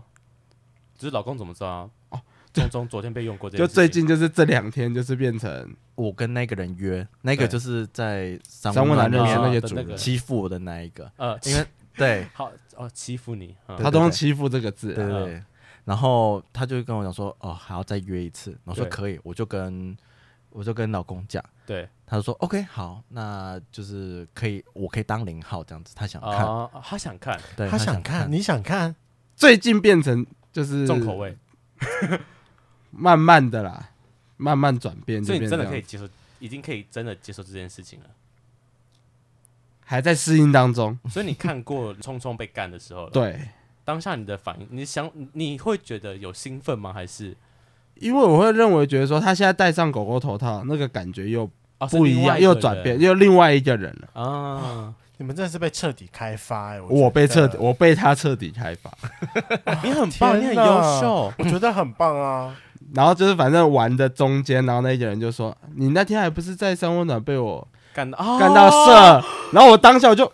[1.01, 1.89] 只是老公怎么知道啊？
[2.09, 2.21] 哦，
[2.53, 3.49] 聪聪昨天被用过。
[3.49, 11.11] 就最近就是这两天，就是变成我跟那个人约，那个就是在三温暖里面那些主欺负我的那一个。
[11.17, 14.93] 呃，因为对， 好哦，欺负你，他都用欺负这个字。
[14.93, 15.43] 对对。
[15.85, 18.55] 然后他就跟我讲说，哦，还要再约一次。
[18.65, 19.97] 我说可以，我就跟
[20.51, 21.43] 我就跟老公讲。
[21.65, 21.89] 对。
[22.05, 25.95] 他就说：“OK，好，那就是可以，我可以当零号这样子。
[25.95, 28.93] 他想看，哦、他想看，对，他想看，你想看。
[29.33, 31.37] 最近变成就是重口味，
[32.91, 33.89] 慢慢的啦，
[34.37, 35.23] 慢慢转变。
[35.23, 36.07] 所以你真的可以接受，
[36.39, 38.05] 已经可以真的接受这件事情了，
[39.85, 40.97] 还在适应当中。
[41.09, 43.49] 所以你看过匆匆被干的时候，对，
[43.85, 46.91] 当下你的反应，你想你会觉得有兴奋吗？
[46.93, 47.35] 还是
[47.95, 51.49] 因为我会认为觉得说，他现在戴上狗狗头套，那个感觉又。”
[51.89, 54.93] 不一样，又转变，又另外一个人了啊！
[55.22, 56.82] 你们真的是被彻底开发哎！
[56.82, 58.91] 我被彻底，我被他彻底开发。
[59.84, 62.55] 你很棒，你很优秀，我觉得很棒啊！
[62.95, 70.32] 然后就是反正玩的中间，然后那个人就说：“你那天还不是在三温暖被我干到干到射？”然后我当下我就。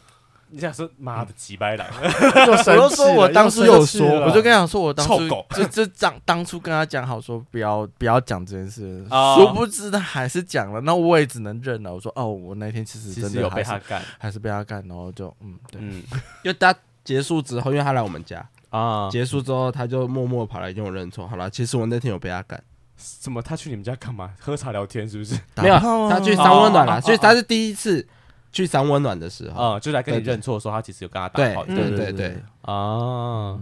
[0.50, 1.88] 你想说妈的几百两？
[2.00, 11.94] 我就说我当初有说，我就跟他讲说，我当初就就当当初跟他讲好说不要不要讲这件事，殊不知他还是讲了，那我也只能认了。
[11.94, 16.04] 我说哦，我那天其实真的有被他干，还是被他干，然后就嗯对，因
[16.46, 16.74] 为他
[17.04, 21.28] 结束之后，因为他来我们家啊，结束之后他就默默跑来跟我认错。
[21.28, 22.62] 好了，其实我那天有被他干。
[22.98, 23.42] 什么？
[23.42, 24.32] 他去你们家干嘛？
[24.40, 25.38] 喝茶聊天是不是？
[25.58, 25.78] 没有，
[26.10, 28.08] 他去三温暖了，所以他是第一次。
[28.52, 33.60] 去三温暖的时候，啊，就来跟你认错，说他其实有跟他打好，对对对啊！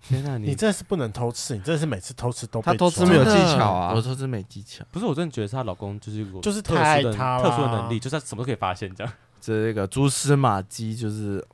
[0.00, 9.12] 天哪，你真的是不能偷吃，你真的是每次偷吃都他偷吃没有技巧啊，我偷吃没技巧，不是我真的觉得她老公就是就是太爱她特殊的能力，就是他什么都可以发现这样。
[9.40, 11.44] 这个蛛丝马迹就是，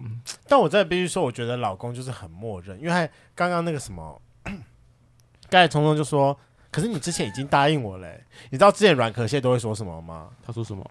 [0.47, 4.20] 但我真的必须说，我觉得老公就是很默认，因为刚刚那个什么，
[5.51, 6.38] 刚才聪聪就说，
[6.70, 8.09] 可是你之前已经答应我了，
[8.51, 10.28] 你知道之前软壳蟹都会说什么吗？
[10.47, 10.88] 他说什么？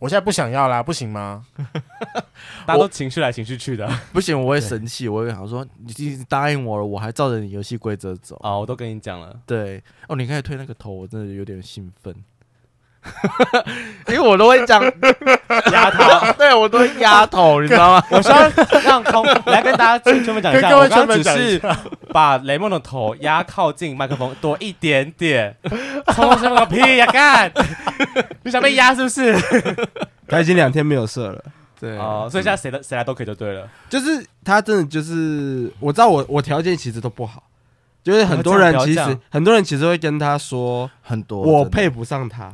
[0.00, 1.46] 我现在不想要啦，不行吗？
[2.66, 8.34] 大家都情绪来情绪去的， 不行，我会生气，我会想说，你已经答应我了，我还照着你游戏规则走。
[8.36, 12.14] 啊，我都跟你讲了，对，哦，你刚才推那个头，我真的有点兴奋。
[14.08, 14.82] 因为我都会讲
[15.72, 18.04] 压头， 对我都会压头，你知道吗？
[18.10, 18.32] 我说
[18.84, 21.62] 让空来跟大家专门讲一下，我刚刚只是
[22.12, 25.56] 把雷梦的头压靠近麦克风多一点点，
[26.14, 27.50] 冲什么屁呀干！
[28.42, 29.34] 你想被压是不是？
[30.28, 31.42] 他已经两天没有射了，
[31.80, 33.66] 对哦，所以现在谁的谁来都可以就对了。
[33.88, 37.42] 就是他真的就是我知道我我条件其实都不好，
[38.04, 42.52] 就是很多人其实很多人其实会跟他说很多我配不上他。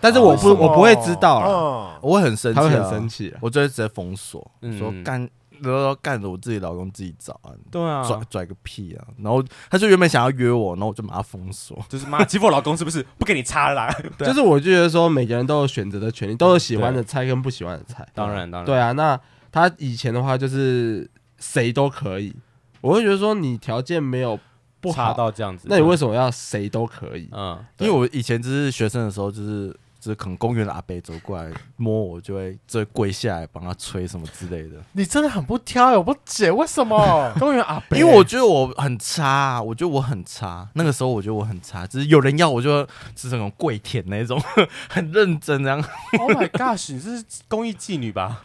[0.00, 5.28] 但是我不，我不会知道了，我会很生气，他会很生气，我就会直接封锁，说干，
[5.60, 9.04] 然后干着我自己老公自己找啊，对啊，拽拽个屁啊！
[9.18, 13.04] 然后他就原本想要约我，然后我就把他封锁，就是妈欺负我老公是不是？
[13.18, 18.92] 不给你插了， 就是我就觉得说每个人都有选择的权利，都有喜欢的菜跟不喜欢的菜，当然当然，对啊。
[18.92, 19.18] 那
[19.50, 22.32] 他以前的话就是谁都可以，
[22.80, 24.38] 我会觉得说你条件没有
[24.80, 27.28] 不好到这样子，那你为什么要谁都可以？
[27.32, 29.76] 嗯，因为我以前就是学生的时候就是。
[30.00, 34.76] 就是可能公园的阿伯走过来摸我，就会就会跪下来帮他吹什么之类的。
[34.92, 37.98] 你真的很不挑，我不解为什么 公园阿伯？
[37.98, 40.68] 因为我觉得我很差，我觉得我很差。
[40.74, 44.40] 那个时候我觉得我很差，只是有人要我就就是那种跪舔那种，
[44.88, 45.82] 很认真这样。
[46.18, 48.44] Oh my gosh，你是公益妓女吧？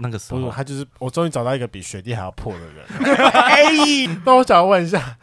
[0.00, 2.84] 那个时候他就是我终于找到一个比学弟还要破的人。
[3.32, 3.64] 哎，
[4.24, 5.16] 那我想要问一下。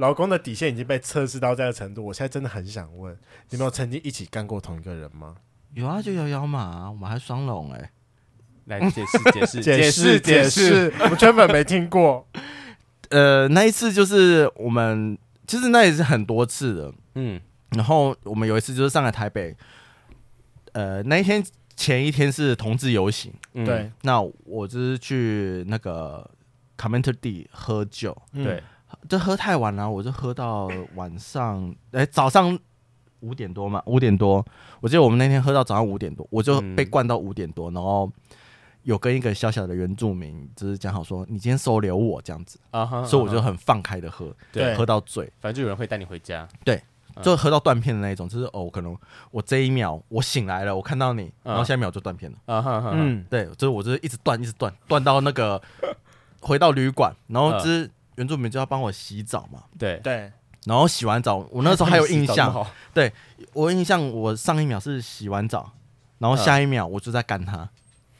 [0.00, 3.14] 老公的底线已经被测试到这个程度，我现在真的很想问，
[3.50, 5.36] 你们有曾经一起干过同一个人吗？
[5.74, 7.92] 有啊，就摇摇马，我们还双龙哎，
[8.64, 10.20] 来解释解释 解释。
[10.20, 12.26] 解释，我们根本没听过。
[13.10, 17.38] 呃，那一次就是我们，其实那也是很多次的，嗯，
[17.72, 19.54] 然后我们有一次就是上来台北，
[20.72, 21.44] 呃，那一天
[21.76, 26.28] 前一天是同志游行，嗯、对，那我就是去那个
[26.78, 28.62] Commenter D 喝酒，嗯、对。
[29.08, 32.56] 就喝太晚了，我就喝到晚上，哎、欸，早上
[33.20, 34.44] 五点多嘛，五点多，
[34.80, 38.10] 我记得我们那天喝到早上五点多，我就被灌到五点多，然后
[38.82, 42.58] 有跟一个小小的原住民，就是讲好说，你今天收留我这样子。
[42.70, 46.82] 啊，uh huh, 所以我就很放开的喝，对，喝到醉，反正就有人会带你回家，对，
[47.20, 48.96] 就喝到断片的那一种，就是哦，可能
[49.30, 55.60] 我这一秒我醒来了，我看到你，然后下一秒就断片了，啊哈哈，嗯，对，就是我就是一直断，一直断，断到那个
[56.40, 57.90] 回到旅馆，然后就是。
[58.20, 59.98] 原住民就要帮我洗澡嘛，对。
[60.02, 60.30] 对，
[60.66, 63.10] 然后洗完澡，我那时候还有印象，对
[63.54, 65.72] 我印象，我上一秒是洗完澡，
[66.18, 67.66] 然后下一秒我就在干他，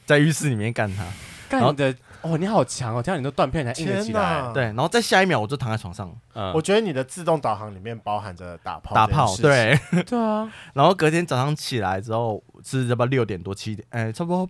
[0.07, 1.05] 在浴室里面干他，
[1.51, 9.79] 然后的哦，你好强哦，听到你都断片才硬得起来，对，然后再下一秒我就躺在床上，嗯，我觉得你的自动导航里面包含着打炮，打炮，对。
[10.07, 14.49] 对啊， 然后隔天早上起来之后是要不六点多七点，哎，差不多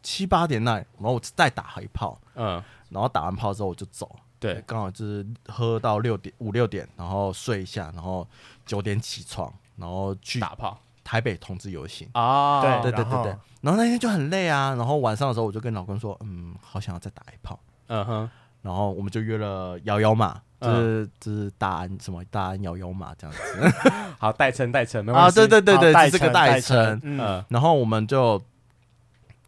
[0.00, 4.08] 七八点那，然后我再打一炮，嗯，然后打完炮之后我就走。
[4.42, 8.26] 对，刚好就是喝到六点五六点，然后睡一下，然后
[8.66, 10.78] 九点起床，然后去打炮。
[11.04, 13.36] 台北同志游行啊，对对对对对。
[13.60, 17.58] 然后那天就很累啊，然后晚上的时候我就跟老公说，嗯，好想要再打一炮。
[17.88, 18.30] 嗯哼。
[18.62, 23.72] 然后我们就约了摇摇马，就是就是大安什么大安摇摇马这样子。
[24.20, 27.00] 好，代称代称啊，对对对对，这个代称。
[27.02, 27.44] 嗯。
[27.48, 28.40] 然后我们就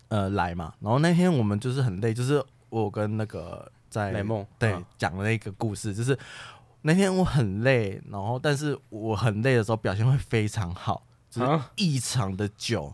[0.08, 3.70] 呃来嘛，然后那天我们就是很累，就是我跟那个。
[3.94, 6.18] 在雷梦对讲了一个故事，就是
[6.82, 12.92] 那天我很累，然后但是我很累的时候表现会非常好，就是异常的久。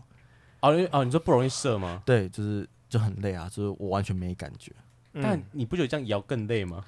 [0.59, 2.03] 哦哦，你说不容易射吗？
[2.05, 4.71] 对，就是就很累啊，就是我完全没感觉。
[5.13, 6.85] 但你不觉得这样摇更累吗？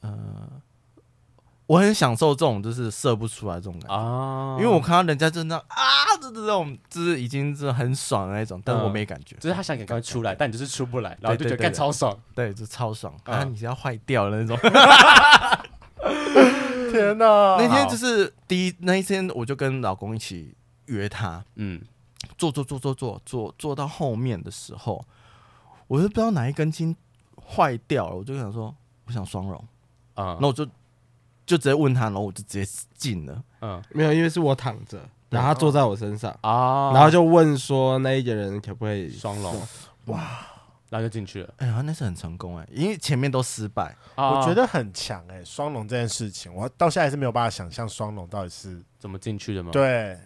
[0.00, 0.60] 呃。
[1.68, 3.94] 我很享受这种就是射不出来这种感觉。
[3.94, 5.76] 啊，因为我看到人家真的啊，
[6.18, 13.14] 这这种就是已经是很爽的那种，但我没感觉，就是他想赶快出来，但你就是出不来，然后就觉得干超爽，对，就超爽。
[13.24, 14.56] 啊，你是要坏掉了那种。
[16.90, 17.58] 天哪！
[17.58, 20.54] 那天就是第一那一天，我就跟老公一起
[20.86, 21.82] 约他，嗯，
[22.38, 25.04] 坐坐坐坐坐坐坐到后面的时候，
[25.86, 26.96] 我就不知道哪一根筋
[27.46, 29.62] 坏掉了，我就想说我想双龙
[30.14, 30.66] 啊，那我就。
[31.48, 33.42] 就直接问他，然后我就直接进了。
[33.62, 39.58] 嗯，没有，因为是我躺着，然后他坐在我身上啊，然后就问说那一个人可不可以双龙？
[40.04, 40.46] 哇，
[40.90, 41.54] 然后就进去了。
[41.56, 45.42] 哎呀，那是很成功哎，因为前面都失败，我觉得很强哎。
[45.42, 49.70] 双龙这件事情，我到现在还是没有办法想象双龙到底是怎么进去的吗？
[49.72, 50.18] 对，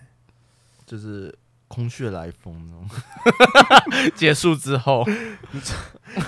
[0.84, 1.32] 就是
[1.68, 2.90] 空穴来风那种。
[4.16, 5.04] 结束之后，
[6.14, 6.22] 你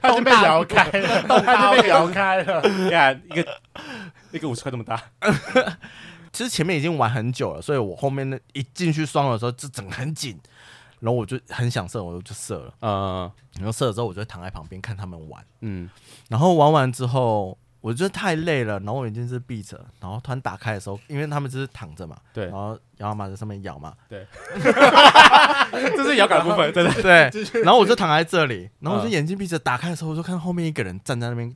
[0.00, 2.60] 他已经被摇开了， 他已经被摇开了。
[2.68, 3.60] 你看一个
[4.32, 5.02] 一个五十块这么大，
[6.32, 10.38] 其实前面已经玩很久了，所以我后面那一进去双的时候，就整个很紧，
[11.00, 12.74] 然后我就很想射，我就射了。
[12.80, 15.44] 嗯，然后射了之后，我就躺在旁边看他们玩。
[15.60, 15.88] 嗯，
[16.28, 17.56] 然后玩完之后。
[17.80, 24.26] 我觉得太累了，然后我眼睛是闭着，然后突然打开的时候，因为他们就是躺着嘛，对，然后摇马在上面摇嘛，对，
[25.96, 26.84] 这是摇杆的部分，对。
[27.02, 27.30] 对。
[27.30, 31.54] 对， 然后我就躺在这里，然后我就眼睛闭着，打开的时候我就看到后面一个人站在那边，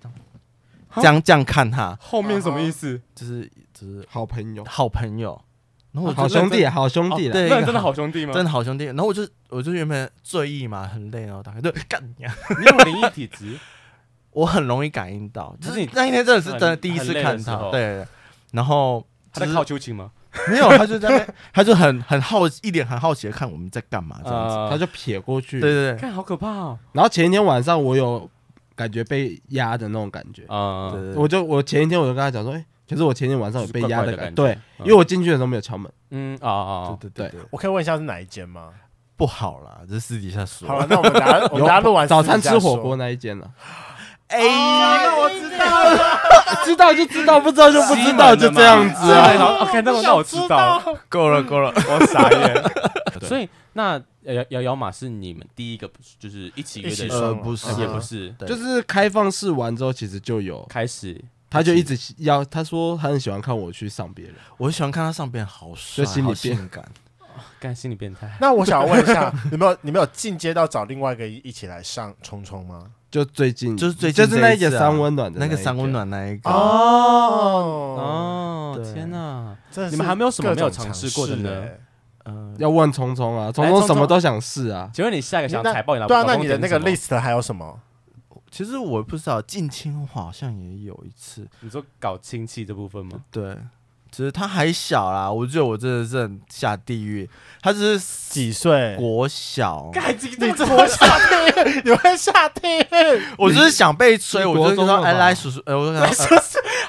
[0.94, 1.22] 这样。
[1.22, 3.00] 这样看他，后面什么意思？
[3.14, 5.42] 就是就是好朋友，好朋友，
[5.90, 8.34] 然后我好兄弟，好兄弟，对，真的好兄弟吗？
[8.34, 12.26] 真的好兄弟，然后我就我就原本醉意嘛，很累，然后打开对，干你，
[12.58, 13.58] 你有灵异体质。
[14.32, 18.04] 我很容易感应到，就是你那一天真的是真的第一次看他，对，
[18.52, 20.10] 然后他在靠秋千吗？
[20.48, 26.78] 没有，他就在那，他就很很好，一脸很好奇的看我们在干嘛这样子，他就瞥过去，对对对，看好可怕哦。
[26.92, 28.26] 然后前一天晚上我有
[28.74, 38.70] 感觉被压的那种感觉，啊，我就我前一天我就跟他讲说，哎，可是我前一天晚上有被压的感觉，对，因为我进去的时候没有敲门，嗯啊啊，对对对，我可以问一下是哪一间吗？
[39.18, 40.66] 不好啦，这私底下说。
[40.66, 43.50] 好了，那我们大家我们大家录完早餐吃火锅那一间了。
[44.32, 49.60] 哎呀，那我知道了，知道就知道，不知道就不知道，就这样子啊。
[49.62, 52.64] OK，那我那我知道，够了够了，我傻眼。
[53.28, 57.14] 所以那摇摇摇马是你们第一个就是一起约的？
[57.14, 66.84] 呃，不是，也不是，就是开放式完之后，其实就有开始，他就一直要，他说他很喜欢看我去上别人，我很喜欢看他上别人，好帅，心里变感。
[67.58, 68.30] 干心理变态。
[68.40, 72.86] 那我想问一下， 你没有你们有进阶到找另外一个一起来上冲冲吗？
[73.12, 76.48] 就最近，就是最近，就是那一个三温暖的那个三温暖那一个。
[76.48, 79.54] 哦哦，天哪！
[79.90, 81.64] 你们还没有什么没有尝试过的呢？
[82.24, 84.90] 嗯，要问聪聪啊，聪聪什么都想试啊。
[84.94, 86.06] 请问你下一个想踩爆你？
[86.06, 87.78] 对啊，那你的那个 list 还有什么？
[88.50, 91.46] 其实我不知道，近亲好像也有一次。
[91.60, 93.20] 你说搞亲戚这部分吗？
[93.30, 93.58] 对。
[94.12, 97.28] 只是他还小啦，我觉得我真的是很下地狱。
[97.62, 98.94] 他只是几岁？
[98.96, 99.90] 国小。
[100.38, 103.22] 你这么下地狱，你会下地狱？
[103.38, 106.06] 我就是想被吹，我就说哎来叔叔，呃，我说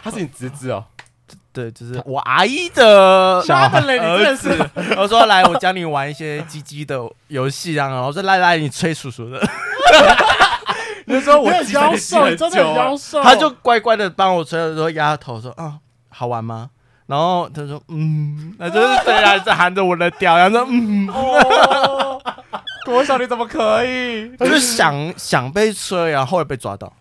[0.04, 0.84] 他是你侄子哦，
[1.54, 4.70] 对，就是我阿姨的小儿子。
[4.98, 7.00] 我说来，我教你玩一些鸡鸡的
[7.30, 7.88] 游戏啊。
[7.88, 9.40] 然后我说来来，你吹叔叔的。
[11.06, 13.24] 你说我妖兽，真的妖兽。
[13.24, 15.76] 他就乖乖的帮我吹，然后压头说啊，
[16.10, 16.72] 好玩吗？
[17.06, 21.08] 然后他说：“嗯，那就是虽然是含着我的屌，然后说嗯，
[22.86, 24.36] 国小你怎么可以？
[24.38, 26.92] 他就想想被吹，然后后来被抓到，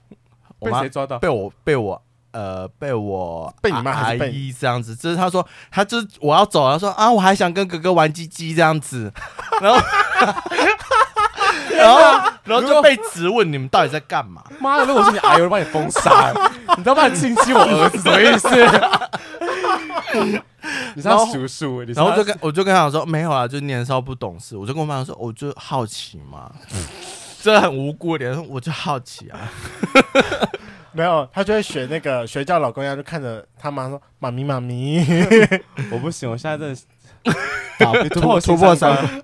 [0.60, 1.18] 被谁抓到？
[1.18, 2.00] 被我被我
[2.32, 9.12] 呃被我被你妈阿姨这样子，就是他说他就是我要走，他说啊我还想跟哥哥玩鸡鸡这样子，
[9.62, 9.80] 然后
[11.76, 12.00] 然后
[12.44, 14.42] 然后就被质问你们到底在干嘛？
[14.60, 16.32] 妈的，如果是你阿姨，我把你封杀，
[16.76, 17.08] 你知道吗？
[17.10, 18.48] 亲亲我儿子什么意思？”
[20.94, 24.56] 你然后叔叔，然后就跟我就跟他说没有啊，就年少不懂事。
[24.56, 26.50] 我就跟我妈说，我就好奇嘛，
[27.42, 29.50] 这很无辜的，我就好奇啊。
[30.94, 35.02] 没有，他就会学那个学叫老公一样，就看着他妈说妈咪妈咪，
[35.90, 36.80] 我不行，我现在真的
[38.10, 39.22] 突破突破三观，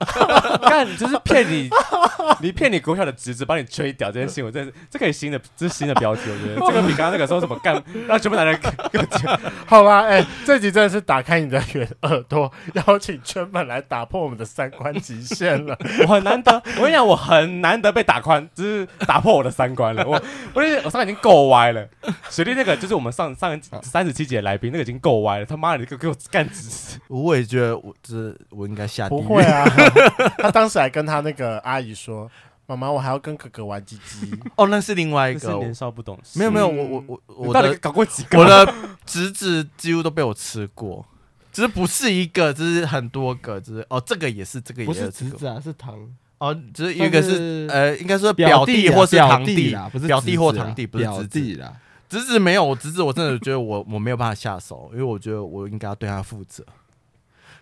[0.63, 1.71] 看 你就是骗你，
[2.43, 8.59] 你骗你国小的侄子帮你吹掉这件事情，我真的这可以新的，这是新的标题，我觉得这个比刚刚那个说什么干让全部男人
[8.91, 10.01] 更强，好吧？
[10.07, 11.63] 哎，这集真的是打开你的
[12.03, 15.79] 耳朵，邀请圈粉来打破我们的三观极限了。
[16.03, 20.05] 我很难得，我跟你讲，我很难得被打宽，就是打破我的三观了。
[20.05, 20.21] 我
[20.55, 21.87] 我我上已经够歪了，
[22.29, 25.47] 雪莉那个就是我们上上三十七集的来宾，那个已经够歪了。
[25.47, 26.99] 他妈的，你给给我干直！
[27.09, 28.37] 我也觉得我这。
[28.51, 29.19] 我应该下地狱。
[29.21, 29.65] 不会啊，
[30.39, 32.31] 他当时还跟他那个阿姨说
[32.67, 34.31] ：“妈妈，我还要跟哥哥玩鸡鸡。
[34.57, 36.39] ”哦，那是另外一个年少不懂事。
[36.39, 38.39] 没有没有，我我我我到底搞过几个？
[38.39, 38.75] 我的
[39.07, 41.05] 侄子几乎都被我吃过，
[41.53, 45.99] 只是不是一个，只是很多个，只是哦，这个也是，这个也是侄子啊，是堂
[46.39, 51.73] 哦，只是一个是呃，应该说表弟或是堂弟啦，不是表弟或堂弟，不是侄子啦。
[52.09, 56.65] 侄子没有，我侄子我真的觉得我我没有办法下手，因为我觉得我应该要对他负责。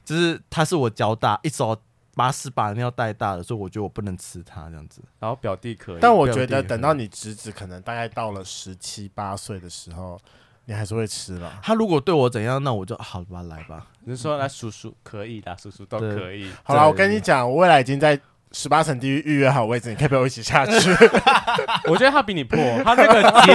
[0.07, 1.77] 就是他是我交大，一手
[2.15, 5.03] 把屎把尿带大的，所以我觉得我不能吃他这样子。
[5.19, 10.19] 然后表弟可以，但我觉得等到你侄子可能大概到了十七八岁的时候，
[10.65, 11.61] 你还是会吃了。
[11.63, 13.89] 他如果对我怎样，那我就好吧，来吧。
[14.05, 16.51] 你说来叔叔可以的，叔叔都可以。
[16.63, 18.19] 好了，我跟你讲，我未来已经在
[18.53, 20.91] 十八层地狱预约好位置，你可以陪我一起下去。
[21.91, 23.55] 我觉得他比你破，他那个 节，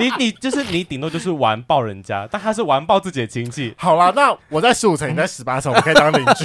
[0.00, 3.72] 你你就是你顶多就是完爆人家，但他是完爆自己的亲戚。
[3.76, 6.44] 好啦，那我在十五层，你在十八层，我们可以当邻居。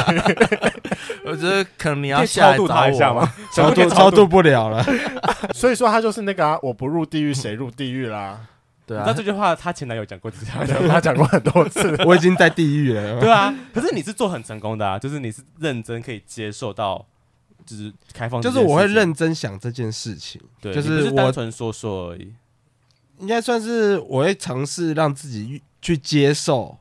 [1.26, 3.28] 我觉得可能你要超度他一下吗？
[3.52, 4.86] 超度超度不了了。
[5.54, 8.40] 所以说他就是那个啊，我不入地狱谁入地狱啦？
[8.86, 10.52] 对啊，那这句话他前男友讲过几次？
[10.88, 12.00] 他讲过很多次。
[12.06, 13.20] 我已经在地狱了。
[13.20, 17.04] 对啊，可是你是做很成功的啊，就是你是认真可以接受到。
[17.66, 22.34] 就是开放，就是我会认真想这件事情，对，就是我单纯说说而已，
[23.20, 26.78] 应该算是我会尝试让自己去接受。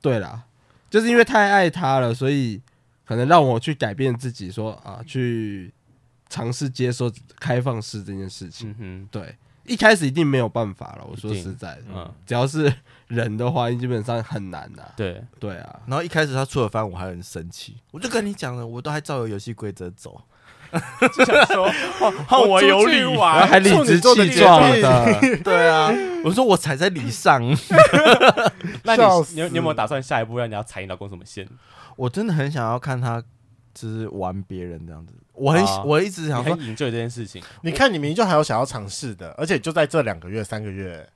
[0.00, 0.44] 对啦，
[0.88, 2.60] 就是因为太爱他了，所以
[3.04, 5.72] 可能让我去改变自己说，说啊，去
[6.28, 7.10] 尝试接受
[7.40, 8.70] 开放式这件事情。
[8.70, 9.36] 嗯哼，对。
[9.64, 12.72] 一开始一定没有办法了，我说实在的，嗯，只要是
[13.08, 14.92] 人的话，基本上很难啊。
[14.96, 15.22] 对。
[15.40, 20.20] 对啊，然后一开始他出了番，我还很生气，我就跟你讲了，我都还照着游戏规则走，
[21.12, 21.68] 就想说，
[22.28, 25.92] 换我有理，还理直气壮的， 对啊，
[26.24, 27.42] 我说我踩在理上，
[28.84, 29.02] 那你
[29.34, 31.48] 你有你有没有打算下一步让你要踩你老公什么线？
[31.96, 33.22] 我真的很想要看他。
[33.74, 37.40] 就是玩别人这样子，我很、啊、我一直想说很 enjoy 这件事情。
[37.62, 41.08] 你看，你明明就还有想要尝试的，而且就在这两个月、三个月，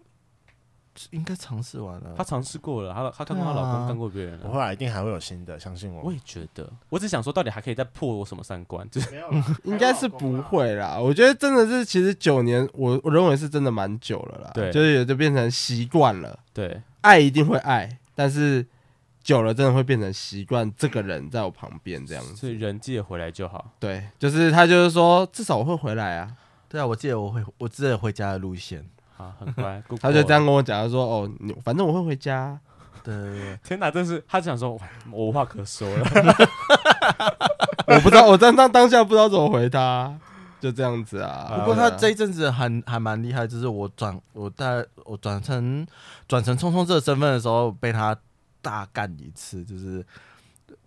[1.10, 2.14] 应该尝试完了。
[2.16, 6.02] 他尝试过了，她她看过她老公干过别人，我后来一定还会有新的，相信我。
[6.02, 8.88] 我也觉得，我只想说，到底还可以再破我什么三观？
[8.90, 9.08] 就是
[9.64, 10.98] 应该是不会啦。
[10.98, 14.50] 我觉得真的是，其实九年，我我认为是真的蛮久了啦。
[14.54, 16.38] 对，就是也就变成习惯了。
[16.52, 18.66] 对，爱一定会爱，但是。
[19.24, 20.68] 久了，真的会变成习惯。
[20.76, 23.70] 这个人在我旁边这样子，所以人记得回来就好。
[23.78, 26.36] 对，就是他，就是说，至少我会回来啊。
[26.68, 28.84] 对啊，我记得我会，我记得回家的路线
[29.22, 29.82] 啊，很乖。
[30.00, 32.58] 他就这样跟我讲，他说：“哦，你反正我会回家。”
[33.04, 34.78] 对对对，天哪，真是他就想说，
[35.10, 36.06] 我无话可说了。
[37.86, 40.14] 我不知道，我当当当下不知道怎么回他，
[40.60, 41.54] 就这样子啊。
[41.58, 45.86] 不过他这一阵子还还蛮厉害，就是我转我带我转成
[46.28, 48.16] 转成聪聪这个身份的时候，被他。
[48.64, 50.06] 大干一次，就是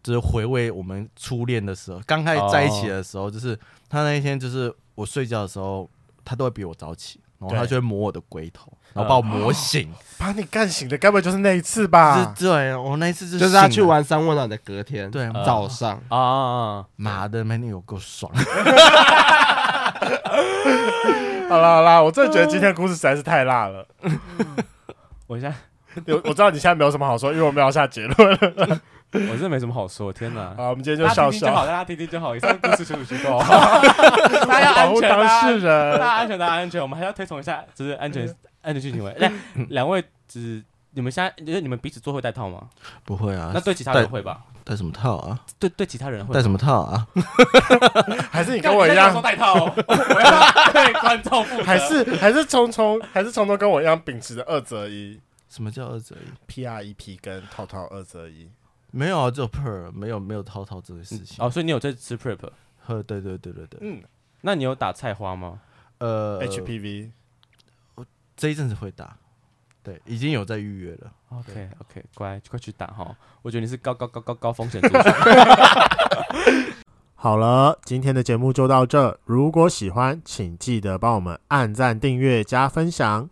[0.02, 3.54] 就是回味我们初恋的时候，刚开始在一起的时候，就是
[3.90, 5.90] 他那一天，就是我睡觉的时候，
[6.24, 12.34] 他都会比我早起，然后他就会摸我的龟头，然后把我磨醒， 把你干醒的，该不会就是那一次吧？
[12.38, 18.32] 对，我那一次就是他去玩三温暖的隔天，对，早上啊，妈的，没你有够爽。
[21.48, 23.88] 好啦好啦，我真的觉得今天的故事实在是太辣了，
[25.28, 25.56] 我现在。
[26.08, 28.40] 我我知道你现在没有什么好说，因为我们要下结论。
[29.14, 30.54] 我真的没什么好说，天哪！
[30.58, 36.82] 好，我们今天就笑笑，大家听听就好，以上故事纯属虚构，大 家保护当事人，大家安全，大家安全。
[36.82, 38.28] 我们还要推崇一下，就是安全
[38.62, 39.12] 安全性行为。
[39.12, 39.32] 哎，
[39.70, 42.68] 两位，只你们现在，就是你们彼此做会戴套吗？
[43.04, 43.52] 不会啊。
[43.54, 44.42] 那对其他人会吧？
[44.66, 45.40] 戴什么套啊？
[45.60, 47.08] 对对，其他人会戴什么套啊？
[48.32, 49.54] 还是你跟我一样戴套？
[49.54, 51.64] 我要对观众负责。
[51.64, 55.22] 还是还是聪聪，还是聪聪跟我一样秉持着二择一。
[55.48, 58.50] 什么叫二择一？P R E P 跟套套二择一？
[58.96, 61.44] 没有啊，只有 Per 没有没有滔滔这个事情。
[61.44, 62.40] 哦，所以你有在吃 Prep？
[62.86, 63.80] 呵，对对对对对。
[63.82, 64.02] 嗯，
[64.40, 65.60] 那你有打菜花吗？
[65.98, 67.12] 呃，H P V，
[67.96, 68.06] 我
[68.38, 69.18] 这一阵子会打，
[69.84, 71.12] 对，已经有在预约了。
[71.28, 73.14] OK OK，乖，快去打哈！
[73.42, 75.02] 我觉得你是高高高高高风险族群。
[77.16, 79.20] 好了，今天的节目就到这。
[79.26, 83.30] 如果喜欢，请记得帮我们按赞、订阅、加分享。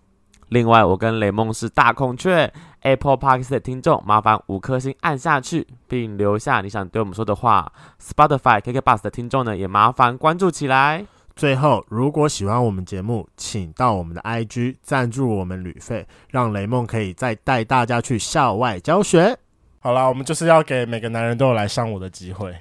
[0.50, 2.54] 另外，我跟雷梦是大孔雀
[2.84, 7.72] Apple Podcast 的听众，麻烦五颗星按下去，并留下你想对我们说的话。
[8.02, 11.06] Spotify KK Bus 的听众呢，也麻烦关注起来。
[11.36, 19.38] 最后，如果喜欢我们节目，请到我们的 IG 赞助我们旅费，让雷梦可以再带大家去校外教学。
[19.80, 22.56] 好了，我们就是要给每个男人都有来上我的机会。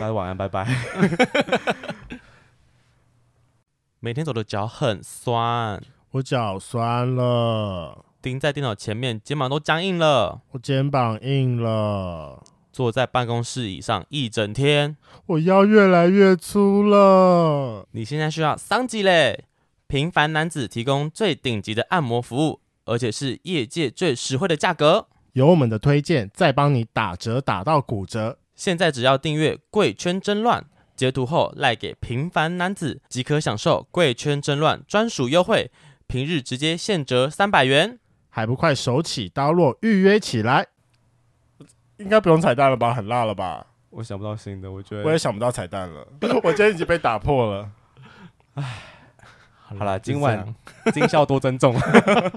[0.00, 0.66] 大家晚安，拜拜。
[4.00, 5.80] 每天走的脚很酸。
[6.12, 10.42] 我脚酸了，钉在电脑前面，肩膀都僵硬了。
[10.52, 12.42] 我肩膀硬了，
[12.72, 14.96] 坐在办公室椅上一整天，
[15.26, 17.86] 我腰越来越粗了。
[17.92, 19.44] 你现在需要桑吉嘞，
[19.86, 25.08] 平凡男子提供最顶级的按摩服务，而且是业界最实惠的价格。
[25.32, 28.38] 有我们的推荐，再帮你打折打到骨折。
[28.54, 35.70] 现在只要订阅“贵圈真乱”，截图后赖给平凡男子，即可享受“贵圈真乱”专属优惠。
[36.06, 38.00] 平日直接现折三百元，
[38.40, 40.66] 还不快手起刀落预约起来？
[41.98, 42.94] 应该不用彩蛋了吧？
[42.94, 43.66] 很辣了吧？
[43.90, 46.08] 我想不到新的，我觉得我也想不到彩蛋了。
[46.42, 47.70] 我今天已经被打破了。
[48.54, 48.64] 唉，
[49.58, 50.54] 好了，今晚
[50.94, 51.74] 今宵多珍重。